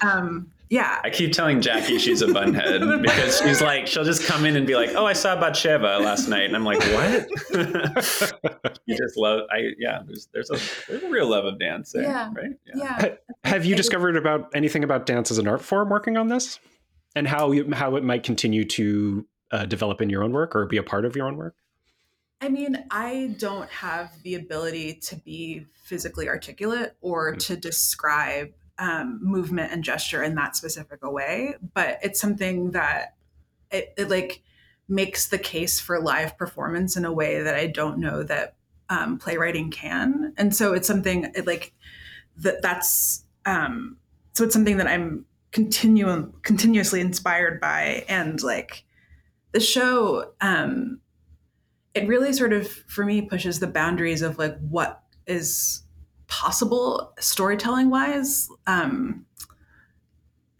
um, 0.00 0.52
yeah. 0.70 1.00
I 1.02 1.10
keep 1.10 1.32
telling 1.32 1.60
Jackie 1.60 1.98
she's 1.98 2.22
a 2.22 2.26
bunhead 2.26 3.02
because 3.02 3.38
she's 3.40 3.60
like, 3.60 3.86
she'll 3.86 4.04
just 4.04 4.24
come 4.24 4.44
in 4.44 4.56
and 4.56 4.66
be 4.66 4.74
like, 4.74 4.90
"Oh, 4.94 5.06
I 5.06 5.12
saw 5.12 5.36
Batsheva 5.36 6.00
last 6.00 6.28
night," 6.28 6.44
and 6.44 6.56
I'm 6.56 6.64
like, 6.64 6.80
"What?" 6.80 7.28
you 8.86 8.96
just 8.96 9.16
love. 9.16 9.42
I 9.50 9.70
yeah. 9.78 10.00
There's 10.06 10.28
there's 10.32 10.50
a 10.50 10.58
there's 10.90 11.02
a 11.02 11.08
real 11.08 11.28
love 11.28 11.44
of 11.44 11.58
dance 11.58 11.92
there, 11.92 12.02
yeah. 12.02 12.30
right? 12.34 12.50
Yeah. 12.66 12.96
yeah. 13.00 13.14
Have 13.44 13.64
you 13.64 13.76
discovered 13.76 14.16
about 14.16 14.50
anything 14.54 14.84
about 14.84 15.06
dance 15.06 15.30
as 15.30 15.38
an 15.38 15.48
art 15.48 15.62
form 15.62 15.88
working 15.88 16.16
on 16.16 16.28
this, 16.28 16.60
and 17.14 17.26
how 17.26 17.52
you, 17.52 17.70
how 17.72 17.96
it 17.96 18.04
might 18.04 18.22
continue 18.22 18.64
to 18.64 19.26
uh, 19.50 19.64
develop 19.66 20.00
in 20.00 20.10
your 20.10 20.22
own 20.22 20.32
work 20.32 20.54
or 20.54 20.66
be 20.66 20.76
a 20.76 20.82
part 20.82 21.04
of 21.04 21.16
your 21.16 21.26
own 21.26 21.36
work? 21.36 21.54
I 22.40 22.48
mean, 22.48 22.84
I 22.90 23.34
don't 23.38 23.68
have 23.70 24.12
the 24.22 24.36
ability 24.36 24.94
to 25.06 25.16
be 25.16 25.66
physically 25.82 26.28
articulate 26.28 26.94
or 27.00 27.30
mm-hmm. 27.30 27.38
to 27.38 27.56
describe 27.56 28.52
um, 28.78 29.18
movement 29.22 29.72
and 29.72 29.82
gesture 29.82 30.22
in 30.22 30.34
that 30.36 30.56
specific 30.56 31.00
way, 31.02 31.54
but 31.74 31.98
it's 32.02 32.20
something 32.20 32.70
that 32.72 33.16
it, 33.70 33.92
it, 33.96 34.08
like 34.08 34.42
makes 34.88 35.28
the 35.28 35.38
case 35.38 35.80
for 35.80 36.00
live 36.00 36.38
performance 36.38 36.96
in 36.96 37.04
a 37.04 37.12
way 37.12 37.42
that 37.42 37.54
I 37.54 37.66
don't 37.66 37.98
know 37.98 38.22
that 38.22 38.56
um, 38.88 39.18
playwriting 39.18 39.70
can. 39.70 40.32
And 40.36 40.54
so 40.54 40.72
it's 40.72 40.86
something 40.86 41.30
it, 41.34 41.46
like 41.46 41.74
that. 42.38 42.62
That's 42.62 43.24
um, 43.44 43.96
so 44.32 44.44
it's 44.44 44.54
something 44.54 44.76
that 44.76 44.86
I'm 44.86 45.26
continuum 45.50 46.34
continuously 46.42 47.00
inspired 47.00 47.60
by, 47.60 48.04
and 48.08 48.42
like 48.42 48.84
the 49.52 49.60
show. 49.60 50.32
Um, 50.40 51.00
it 51.94 52.06
really 52.06 52.32
sort 52.32 52.52
of 52.52 52.68
for 52.68 53.04
me 53.04 53.22
pushes 53.22 53.58
the 53.58 53.66
boundaries 53.66 54.22
of 54.22 54.38
like 54.38 54.56
what 54.60 55.02
is 55.26 55.82
possible 56.28 57.12
storytelling 57.18 57.90
wise. 57.90 58.48
Um, 58.66 59.26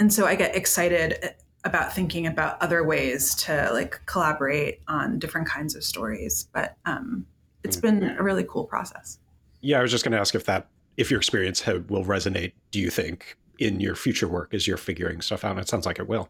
and 0.01 0.13
so 0.13 0.27
I 0.27 0.35
get 0.35 0.57
excited 0.57 1.35
about 1.65 1.95
thinking 1.95 2.27
about 2.27 2.61
other 2.63 2.85
ways 2.85 3.35
to 3.35 3.71
like 3.73 4.01
collaborate 4.07 4.81
on 4.89 5.19
different 5.19 5.47
kinds 5.47 5.75
of 5.75 5.85
stories. 5.85 6.49
But 6.53 6.77
um, 6.85 7.27
it's 7.63 7.77
mm. 7.77 7.83
been 7.83 8.03
a 8.05 8.23
really 8.23 8.45
cool 8.49 8.65
process. 8.65 9.19
Yeah, 9.61 9.79
I 9.79 9.83
was 9.83 9.91
just 9.91 10.05
going 10.05 10.13
to 10.13 10.19
ask 10.19 10.35
if 10.35 10.45
that 10.45 10.69
if 10.97 11.11
your 11.11 11.19
experience 11.19 11.65
will 11.67 12.05
resonate. 12.05 12.53
Do 12.71 12.81
you 12.81 12.91
think 12.91 13.37
in 13.59 13.81
your 13.81 13.95
future 13.95 14.29
work 14.29 14.55
as 14.55 14.67
you're 14.67 14.77
figuring 14.77 15.21
stuff 15.21 15.45
out? 15.45 15.53
And 15.53 15.61
it 15.61 15.69
sounds 15.69 15.87
like 15.87 15.99
it 15.99 16.09
will. 16.09 16.29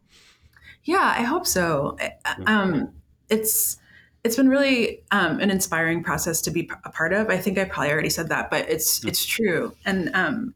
Yeah, 0.84 1.14
I 1.16 1.22
hope 1.22 1.46
so. 1.46 1.96
Um, 2.46 2.92
it's 3.28 3.78
it's 4.24 4.36
been 4.36 4.48
really 4.48 5.02
um, 5.10 5.40
an 5.40 5.50
inspiring 5.50 6.02
process 6.02 6.40
to 6.42 6.50
be 6.50 6.70
a 6.84 6.90
part 6.90 7.12
of. 7.12 7.28
I 7.28 7.38
think 7.38 7.58
I 7.58 7.64
probably 7.64 7.92
already 7.92 8.10
said 8.10 8.28
that, 8.28 8.50
but 8.50 8.68
it's 8.68 9.00
mm. 9.00 9.08
it's 9.08 9.24
true. 9.24 9.74
And 9.84 10.10
um, 10.14 10.54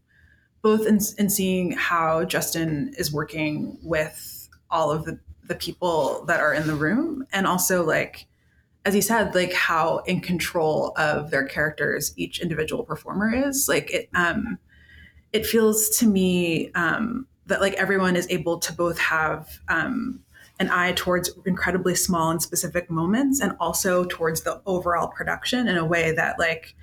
both 0.63 0.87
in, 0.87 0.99
in 1.19 1.31
seeing 1.31 1.73
how 1.73 2.25
Justin 2.25 2.93
is 2.99 3.13
working 3.13 3.79
with 3.83 4.49
all 4.71 4.91
of 4.91 5.05
the, 5.05 5.19
the 5.47 5.55
people 5.55 6.25
that 6.27 6.41
are 6.41 6.55
in 6.55 6.67
the 6.67 6.75
room, 6.75 7.27
and 7.33 7.47
also 7.47 7.85
like 7.85 8.27
as 8.85 8.95
he 8.95 9.01
said, 9.01 9.35
like 9.35 9.53
how 9.53 9.99
in 10.07 10.21
control 10.21 10.93
of 10.97 11.31
their 11.31 11.45
characters 11.45 12.13
each 12.17 12.41
individual 12.41 12.83
performer 12.85 13.33
is. 13.33 13.69
Like 13.69 13.91
it, 13.93 14.09
um, 14.15 14.59
it 15.33 15.47
feels 15.47 15.89
to 15.99 16.07
me 16.07 16.73
um, 16.73 17.27
that 17.47 17.61
like 17.61 17.75
everyone 17.75 18.17
is 18.17 18.27
able 18.29 18.59
to 18.59 18.73
both 18.73 18.99
have 18.99 19.61
um, 19.69 20.21
an 20.61 20.71
eye 20.71 20.93
towards 20.93 21.31
incredibly 21.45 21.95
small 21.95 22.31
and 22.31 22.41
specific 22.41 22.91
moments 22.91 23.41
and 23.41 23.57
also 23.59 24.05
towards 24.05 24.43
the 24.43 24.61
overall 24.67 25.09
production 25.09 25.67
in 25.67 25.77
a 25.77 25.85
way 25.85 26.13
that 26.13 26.39
like 26.39 26.75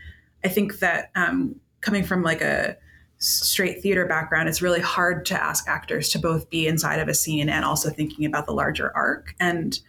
i 0.43 0.47
think 0.47 0.79
that 0.79 1.11
um, 1.15 1.55
coming 1.81 2.03
from 2.03 2.23
like 2.23 2.41
a 2.41 2.75
straight 3.19 3.81
theater 3.81 4.05
background 4.05 4.49
it's 4.49 4.61
really 4.61 4.81
hard 4.81 5.25
to 5.25 5.41
ask 5.41 5.67
actors 5.67 6.09
to 6.09 6.19
both 6.19 6.49
be 6.49 6.67
inside 6.67 6.99
of 6.99 7.07
a 7.07 7.13
scene 7.13 7.49
and 7.49 7.63
also 7.63 7.89
thinking 7.89 8.25
about 8.25 8.45
the 8.45 8.53
larger 8.53 8.91
arc. 8.95 9.35
And 9.39 9.79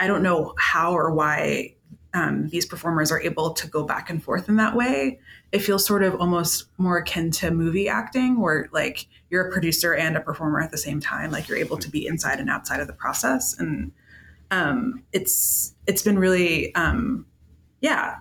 i 0.00 0.06
don't 0.06 0.22
know 0.22 0.54
how 0.58 0.92
or 0.92 1.12
why 1.12 1.75
um, 2.16 2.48
these 2.48 2.64
performers 2.64 3.12
are 3.12 3.20
able 3.20 3.52
to 3.52 3.66
go 3.66 3.84
back 3.84 4.08
and 4.08 4.24
forth 4.24 4.48
in 4.48 4.56
that 4.56 4.74
way 4.74 5.20
it 5.52 5.58
feels 5.58 5.84
sort 5.84 6.02
of 6.02 6.14
almost 6.18 6.64
more 6.78 6.96
akin 6.96 7.30
to 7.30 7.50
movie 7.50 7.88
acting 7.88 8.40
where 8.40 8.68
like 8.72 9.06
you're 9.28 9.46
a 9.46 9.52
producer 9.52 9.94
and 9.94 10.16
a 10.16 10.20
performer 10.20 10.60
at 10.60 10.70
the 10.70 10.78
same 10.78 10.98
time 10.98 11.30
like 11.30 11.46
you're 11.46 11.58
able 11.58 11.76
to 11.76 11.90
be 11.90 12.06
inside 12.06 12.40
and 12.40 12.48
outside 12.48 12.80
of 12.80 12.86
the 12.86 12.92
process 12.92 13.58
and 13.58 13.92
um, 14.50 15.02
it's 15.12 15.74
it's 15.86 16.02
been 16.02 16.18
really 16.18 16.74
um, 16.74 17.26
yeah 17.80 18.16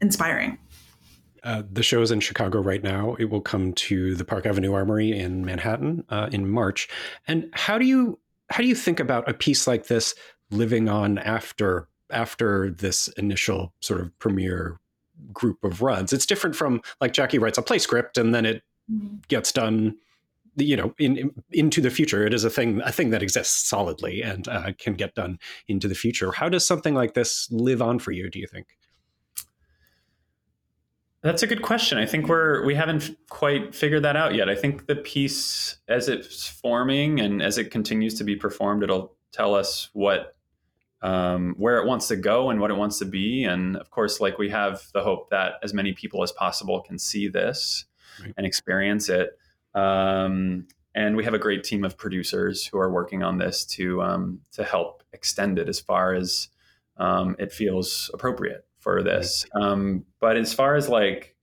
inspiring 0.00 0.56
uh, 1.44 1.64
the 1.72 1.82
show 1.82 2.00
is 2.02 2.12
in 2.12 2.20
Chicago 2.20 2.60
right 2.60 2.84
now. 2.84 3.16
It 3.18 3.24
will 3.24 3.40
come 3.40 3.72
to 3.72 4.14
the 4.14 4.24
Park 4.24 4.46
Avenue 4.46 4.74
Armory 4.74 5.10
in 5.10 5.44
Manhattan 5.44 6.04
uh, 6.08 6.28
in 6.30 6.48
March. 6.48 6.88
And 7.26 7.50
how 7.52 7.78
do 7.78 7.84
you 7.84 8.20
how 8.50 8.58
do 8.58 8.68
you 8.68 8.76
think 8.76 9.00
about 9.00 9.28
a 9.28 9.34
piece 9.34 9.66
like 9.66 9.88
this 9.88 10.14
living 10.52 10.88
on 10.88 11.18
after 11.18 11.88
after 12.12 12.70
this 12.70 13.08
initial 13.16 13.72
sort 13.80 14.00
of 14.00 14.16
premiere 14.18 14.78
group 15.32 15.62
of 15.64 15.82
runs. 15.82 16.12
It's 16.12 16.26
different 16.26 16.56
from 16.56 16.82
like 17.00 17.12
Jackie 17.12 17.38
writes 17.38 17.58
a 17.58 17.62
play 17.62 17.78
script 17.78 18.18
and 18.18 18.34
then 18.34 18.44
it 18.44 18.62
mm-hmm. 18.90 19.16
gets 19.28 19.52
done 19.52 19.96
you 20.56 20.76
know 20.76 20.94
in, 20.98 21.16
in, 21.16 21.30
into 21.50 21.80
the 21.80 21.90
future. 21.90 22.26
It 22.26 22.34
is 22.34 22.44
a 22.44 22.50
thing 22.50 22.80
a 22.82 22.92
thing 22.92 23.10
that 23.10 23.22
exists 23.22 23.68
solidly 23.68 24.22
and 24.22 24.46
uh, 24.48 24.72
can 24.78 24.94
get 24.94 25.14
done 25.14 25.38
into 25.68 25.88
the 25.88 25.94
future. 25.94 26.32
How 26.32 26.48
does 26.48 26.66
something 26.66 26.94
like 26.94 27.14
this 27.14 27.48
live 27.50 27.82
on 27.82 27.98
for 27.98 28.12
you 28.12 28.30
do 28.30 28.38
you 28.38 28.46
think? 28.46 28.66
That's 31.22 31.44
a 31.44 31.46
good 31.46 31.62
question. 31.62 31.98
I 31.98 32.06
think 32.06 32.28
we're 32.28 32.64
we 32.64 32.74
haven't 32.74 33.16
quite 33.28 33.74
figured 33.74 34.02
that 34.02 34.16
out 34.16 34.34
yet. 34.34 34.48
I 34.48 34.56
think 34.56 34.86
the 34.86 34.96
piece 34.96 35.76
as 35.88 36.08
it's 36.08 36.48
forming 36.48 37.20
and 37.20 37.40
as 37.40 37.58
it 37.58 37.70
continues 37.70 38.14
to 38.14 38.24
be 38.24 38.36
performed 38.36 38.82
it'll 38.82 39.14
tell 39.32 39.54
us 39.54 39.88
what 39.92 40.36
um, 41.02 41.54
where 41.58 41.78
it 41.78 41.86
wants 41.86 42.08
to 42.08 42.16
go 42.16 42.50
and 42.50 42.60
what 42.60 42.70
it 42.70 42.76
wants 42.76 42.98
to 43.00 43.04
be. 43.04 43.44
And 43.44 43.76
of 43.76 43.90
course, 43.90 44.20
like 44.20 44.38
we 44.38 44.48
have 44.50 44.82
the 44.94 45.02
hope 45.02 45.30
that 45.30 45.54
as 45.62 45.74
many 45.74 45.92
people 45.92 46.22
as 46.22 46.32
possible 46.32 46.80
can 46.80 46.98
see 46.98 47.28
this 47.28 47.84
right. 48.20 48.32
and 48.36 48.46
experience 48.46 49.08
it. 49.08 49.30
Um, 49.74 50.68
and 50.94 51.16
we 51.16 51.24
have 51.24 51.34
a 51.34 51.38
great 51.38 51.64
team 51.64 51.84
of 51.84 51.96
producers 51.96 52.66
who 52.66 52.78
are 52.78 52.90
working 52.90 53.22
on 53.22 53.38
this 53.38 53.64
to 53.64 54.02
um, 54.02 54.40
to 54.52 54.62
help 54.62 55.02
extend 55.12 55.58
it 55.58 55.68
as 55.68 55.80
far 55.80 56.14
as 56.14 56.48
um, 56.98 57.34
it 57.38 57.52
feels 57.52 58.10
appropriate 58.12 58.66
for 58.78 59.02
this. 59.02 59.46
Right. 59.54 59.64
Um, 59.64 60.04
but 60.20 60.36
as 60.36 60.52
far 60.52 60.76
as 60.76 60.88
like 60.88 61.34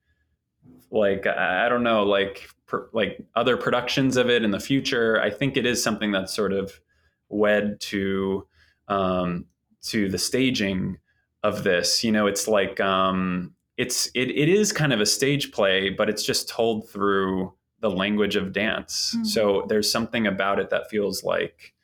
like 0.90 1.26
I 1.26 1.68
don't 1.68 1.82
know, 1.82 2.04
like 2.04 2.48
per, 2.66 2.88
like 2.92 3.18
other 3.34 3.56
productions 3.56 4.16
of 4.16 4.30
it 4.30 4.44
in 4.44 4.52
the 4.52 4.60
future, 4.60 5.20
I 5.20 5.30
think 5.30 5.56
it 5.56 5.66
is 5.66 5.82
something 5.82 6.12
that's 6.12 6.32
sort 6.32 6.52
of 6.52 6.80
wed 7.28 7.80
to 7.80 8.46
um, 8.88 9.46
to 9.82 10.08
the 10.08 10.18
staging 10.18 10.98
of 11.42 11.64
this. 11.64 12.04
You 12.04 12.12
know, 12.12 12.26
it's 12.26 12.48
like 12.48 12.80
um, 12.80 13.54
it's 13.76 14.06
it, 14.14 14.30
it 14.30 14.48
is 14.48 14.72
kind 14.72 14.92
of 14.92 15.00
a 15.00 15.06
stage 15.06 15.52
play, 15.52 15.90
but 15.90 16.08
it's 16.08 16.24
just 16.24 16.48
told 16.48 16.88
through 16.88 17.54
the 17.80 17.90
language 17.90 18.36
of 18.36 18.52
dance. 18.52 19.14
Mm-hmm. 19.14 19.24
So 19.24 19.64
there's 19.68 19.90
something 19.90 20.26
about 20.26 20.58
it 20.58 20.70
that 20.70 20.90
feels 20.90 21.24
like 21.24 21.74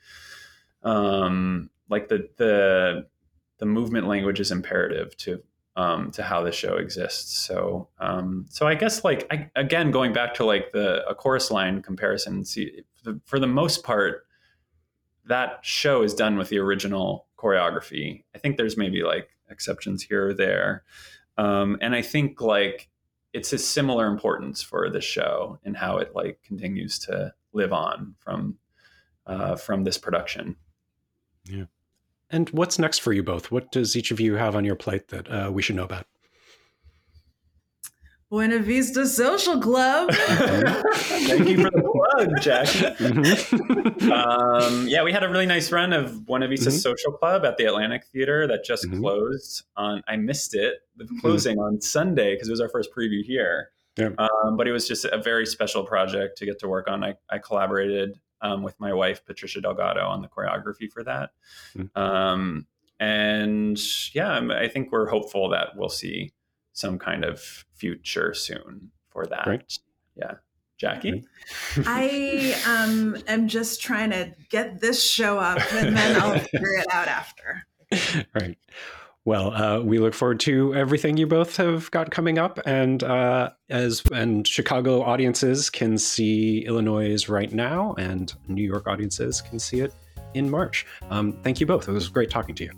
um, 0.83 1.71
like 1.89 2.09
the 2.09 2.29
the 2.37 3.07
the 3.59 3.67
movement 3.67 4.07
language 4.07 4.41
is 4.41 4.53
imperative 4.53 5.17
to 5.19 5.43
um, 5.77 6.11
to 6.13 6.23
how 6.23 6.43
the 6.43 6.53
show 6.53 6.77
exists. 6.77 7.39
So 7.39 7.89
um, 7.99 8.47
so 8.51 8.67
I 8.67 8.75
guess 8.75 9.05
like 9.05 9.27
I, 9.31 9.51
again 9.57 9.91
going 9.91 10.13
back 10.13 10.35
to 10.35 10.45
like 10.45 10.73
the 10.73 11.07
a 11.09 11.15
chorus 11.15 11.51
line 11.51 11.83
comparison. 11.83 12.45
See, 12.45 12.83
for 13.25 13.39
the 13.39 13.47
most 13.47 13.85
part, 13.85 14.27
that 15.27 15.61
show 15.63 16.03
is 16.03 16.15
done 16.15 16.37
with 16.37 16.49
the 16.49 16.59
original 16.59 17.27
choreography. 17.37 18.25
I 18.35 18.39
think 18.39 18.57
there's 18.57 18.77
maybe 18.77 19.03
like 19.03 19.29
exceptions 19.51 20.03
here 20.03 20.29
or 20.29 20.35
there. 20.35 20.85
Um, 21.39 21.79
and 21.81 21.95
I 21.95 22.03
think 22.03 22.41
like 22.41 22.89
it's 23.33 23.53
a 23.53 23.59
similar 23.59 24.07
importance 24.07 24.63
for 24.63 24.89
the 24.91 25.01
show 25.01 25.59
and 25.65 25.77
how 25.77 25.99
it 25.99 26.15
like 26.15 26.41
continues 26.43 26.99
to 27.01 27.35
live 27.53 27.73
on 27.73 28.15
from 28.19 28.57
uh, 29.27 29.57
from 29.57 29.85
this 29.85 29.99
production. 29.99 30.57
Yeah. 31.45 31.65
And 32.31 32.49
what's 32.51 32.79
next 32.79 33.01
for 33.01 33.13
you 33.13 33.23
both? 33.23 33.51
What 33.51 33.71
does 33.71 33.97
each 33.97 34.11
of 34.11 34.21
you 34.21 34.35
have 34.35 34.57
on 34.57 34.65
your 34.65 34.75
plate 34.75 35.09
that 35.09 35.31
uh, 35.31 35.51
we 35.53 35.63
should 35.63 35.77
know 35.77 35.85
about? 35.85 36.07
Buena 38.29 38.59
Vista 38.59 39.07
Social 39.07 39.61
Club. 39.61 40.11
Thank 40.15 41.49
you 41.49 41.63
for 41.63 41.71
the 41.71 41.83
plug, 41.83 42.41
Jack. 42.41 42.67
Mm-hmm. 42.67 44.11
um, 44.11 44.89
yeah, 44.89 45.05
we 45.05 45.13
had 45.13 45.23
a 45.23 45.29
really 45.29 45.47
nice 45.47 45.71
run 45.71 45.93
of 45.93 46.27
Buena 46.27 46.49
Vista 46.49 46.71
mm-hmm. 46.71 46.79
Social 46.79 47.13
Club 47.13 47.45
at 47.45 47.57
the 47.57 47.67
Atlantic 47.67 48.05
Theater 48.07 48.49
that 48.49 48.65
just 48.65 48.85
mm-hmm. 48.87 49.01
closed 49.01 49.63
on. 49.77 50.03
I 50.09 50.17
missed 50.17 50.55
it, 50.55 50.79
the 50.97 51.05
mm-hmm. 51.05 51.21
closing 51.21 51.59
on 51.59 51.81
Sunday 51.81 52.35
because 52.35 52.49
it 52.49 52.53
was 52.53 52.61
our 52.61 52.69
first 52.69 52.91
preview 52.93 53.23
here. 53.23 53.71
Yeah. 53.97 54.11
Um, 54.19 54.57
but 54.57 54.67
it 54.67 54.73
was 54.73 54.89
just 54.89 55.05
a 55.05 55.23
very 55.23 55.47
special 55.47 55.85
project 55.85 56.37
to 56.39 56.47
get 56.47 56.59
to 56.61 56.69
work 56.69 56.89
on. 56.89 57.05
I, 57.05 57.15
I 57.31 57.39
collaborated 57.39 58.19
um, 58.43 58.63
with 58.63 58.79
my 58.81 58.93
wife 58.93 59.25
Patricia 59.25 59.61
Delgado 59.61 60.05
on 60.07 60.21
the 60.21 60.29
choreography 60.29 60.91
for 60.93 61.05
that. 61.05 61.31
Mm-hmm. 61.77 61.99
Um, 61.99 62.67
and 62.99 63.79
yeah, 64.15 64.41
I 64.51 64.69
think 64.69 64.91
we're 64.91 65.09
hopeful 65.09 65.51
that 65.51 65.77
we'll 65.77 65.89
see 65.89 66.33
some 66.77 66.99
kind 66.99 67.25
of 67.25 67.41
future 67.75 68.35
soon 68.35 68.91
for 69.11 69.27
that. 69.27 69.47
Right. 69.47 69.79
Yeah. 70.15 70.35
Jackie? 70.79 71.25
I 71.87 72.55
um, 72.69 73.17
am 73.27 73.49
just 73.49 73.81
trying 73.81 74.11
to 74.11 74.35
get 74.51 74.79
this 74.79 75.03
show 75.03 75.39
up 75.39 75.59
and 75.73 75.97
then 75.97 76.21
I'll 76.21 76.39
figure 76.53 76.75
it 76.75 76.87
out 76.93 77.09
after. 77.09 77.67
Right. 78.35 78.59
Well, 79.25 79.55
uh, 79.55 79.81
we 79.81 79.99
look 79.99 80.13
forward 80.13 80.39
to 80.41 80.75
everything 80.75 81.17
you 81.17 81.27
both 81.27 81.57
have 81.57 81.91
got 81.91 82.13
coming 82.13 82.39
up, 82.39 82.61
and 82.65 83.03
uh, 83.03 83.51
as 83.69 84.03
and 84.13 84.47
Chicago 84.47 85.03
audiences 85.03 85.69
can 85.69 85.99
see 85.99 86.65
Illinois 86.65 87.29
right 87.29 87.53
now, 87.53 87.95
and 87.99 88.33
New 88.47 88.63
York 88.63 88.87
audiences 88.87 89.41
can 89.41 89.59
see 89.59 89.81
it 89.81 89.93
in 90.35 90.49
March. 90.49 90.87
Um, 91.11 91.33
thank 91.43 91.59
you 91.59 91.67
both. 91.67 91.89
It 91.89 91.93
was 91.93 92.09
great 92.09 92.31
talking 92.31 92.55
to 92.55 92.65
you. 92.65 92.73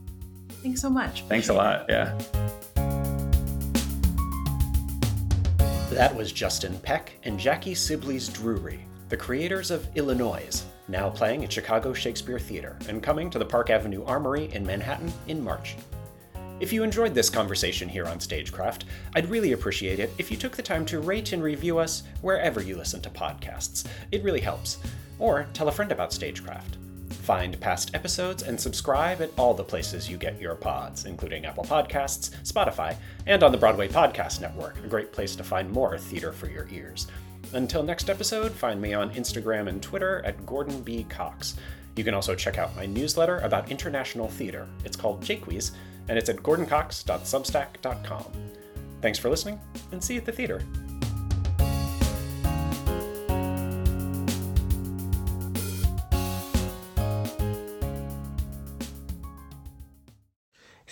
Thanks 0.62 0.80
so 0.80 0.88
much. 0.88 1.22
Thanks 1.24 1.50
a 1.50 1.52
lot. 1.52 1.84
Yeah. 1.90 2.18
That 5.98 6.14
was 6.14 6.30
Justin 6.30 6.78
Peck 6.78 7.10
and 7.24 7.40
Jackie 7.40 7.74
Sibblies 7.74 8.32
Drury, 8.32 8.86
the 9.08 9.16
creators 9.16 9.72
of 9.72 9.88
Illinois, 9.96 10.62
now 10.86 11.10
playing 11.10 11.42
at 11.42 11.52
Chicago 11.52 11.92
Shakespeare 11.92 12.38
Theater 12.38 12.78
and 12.88 13.02
coming 13.02 13.28
to 13.30 13.38
the 13.40 13.44
Park 13.44 13.68
Avenue 13.68 14.04
Armory 14.04 14.48
in 14.52 14.64
Manhattan 14.64 15.12
in 15.26 15.42
March. 15.42 15.74
If 16.60 16.72
you 16.72 16.84
enjoyed 16.84 17.16
this 17.16 17.28
conversation 17.28 17.88
here 17.88 18.06
on 18.06 18.20
Stagecraft, 18.20 18.84
I'd 19.16 19.28
really 19.28 19.54
appreciate 19.54 19.98
it 19.98 20.14
if 20.18 20.30
you 20.30 20.36
took 20.36 20.54
the 20.54 20.62
time 20.62 20.86
to 20.86 21.00
rate 21.00 21.32
and 21.32 21.42
review 21.42 21.78
us 21.78 22.04
wherever 22.20 22.62
you 22.62 22.76
listen 22.76 23.00
to 23.00 23.10
podcasts. 23.10 23.84
It 24.12 24.22
really 24.22 24.40
helps. 24.40 24.78
Or 25.18 25.48
tell 25.52 25.66
a 25.66 25.72
friend 25.72 25.90
about 25.90 26.12
Stagecraft. 26.12 26.78
Find 27.10 27.58
past 27.60 27.94
episodes 27.94 28.42
and 28.42 28.60
subscribe 28.60 29.20
at 29.20 29.30
all 29.36 29.54
the 29.54 29.64
places 29.64 30.08
you 30.08 30.16
get 30.16 30.40
your 30.40 30.54
pods, 30.54 31.04
including 31.04 31.44
Apple 31.46 31.64
Podcasts, 31.64 32.30
Spotify, 32.42 32.96
and 33.26 33.42
on 33.42 33.52
the 33.52 33.58
Broadway 33.58 33.88
Podcast 33.88 34.40
Network, 34.40 34.76
a 34.84 34.88
great 34.88 35.12
place 35.12 35.34
to 35.36 35.44
find 35.44 35.70
more 35.70 35.98
theater 35.98 36.32
for 36.32 36.48
your 36.48 36.68
ears. 36.70 37.06
Until 37.52 37.82
next 37.82 38.10
episode, 38.10 38.52
find 38.52 38.80
me 38.80 38.94
on 38.94 39.10
Instagram 39.14 39.68
and 39.68 39.82
Twitter 39.82 40.22
at 40.24 40.44
Gordon 40.46 40.82
B. 40.82 41.04
Cox. 41.08 41.56
You 41.96 42.04
can 42.04 42.14
also 42.14 42.34
check 42.34 42.58
out 42.58 42.76
my 42.76 42.86
newsletter 42.86 43.38
about 43.40 43.70
international 43.70 44.28
theater. 44.28 44.68
It's 44.84 44.96
called 44.96 45.22
Jaques, 45.22 45.72
and 46.08 46.18
it's 46.18 46.28
at 46.28 46.36
gordoncox.substack.com. 46.36 48.24
Thanks 49.00 49.18
for 49.18 49.30
listening, 49.30 49.60
and 49.92 50.02
see 50.02 50.14
you 50.14 50.20
at 50.20 50.26
the 50.26 50.32
theater. 50.32 50.62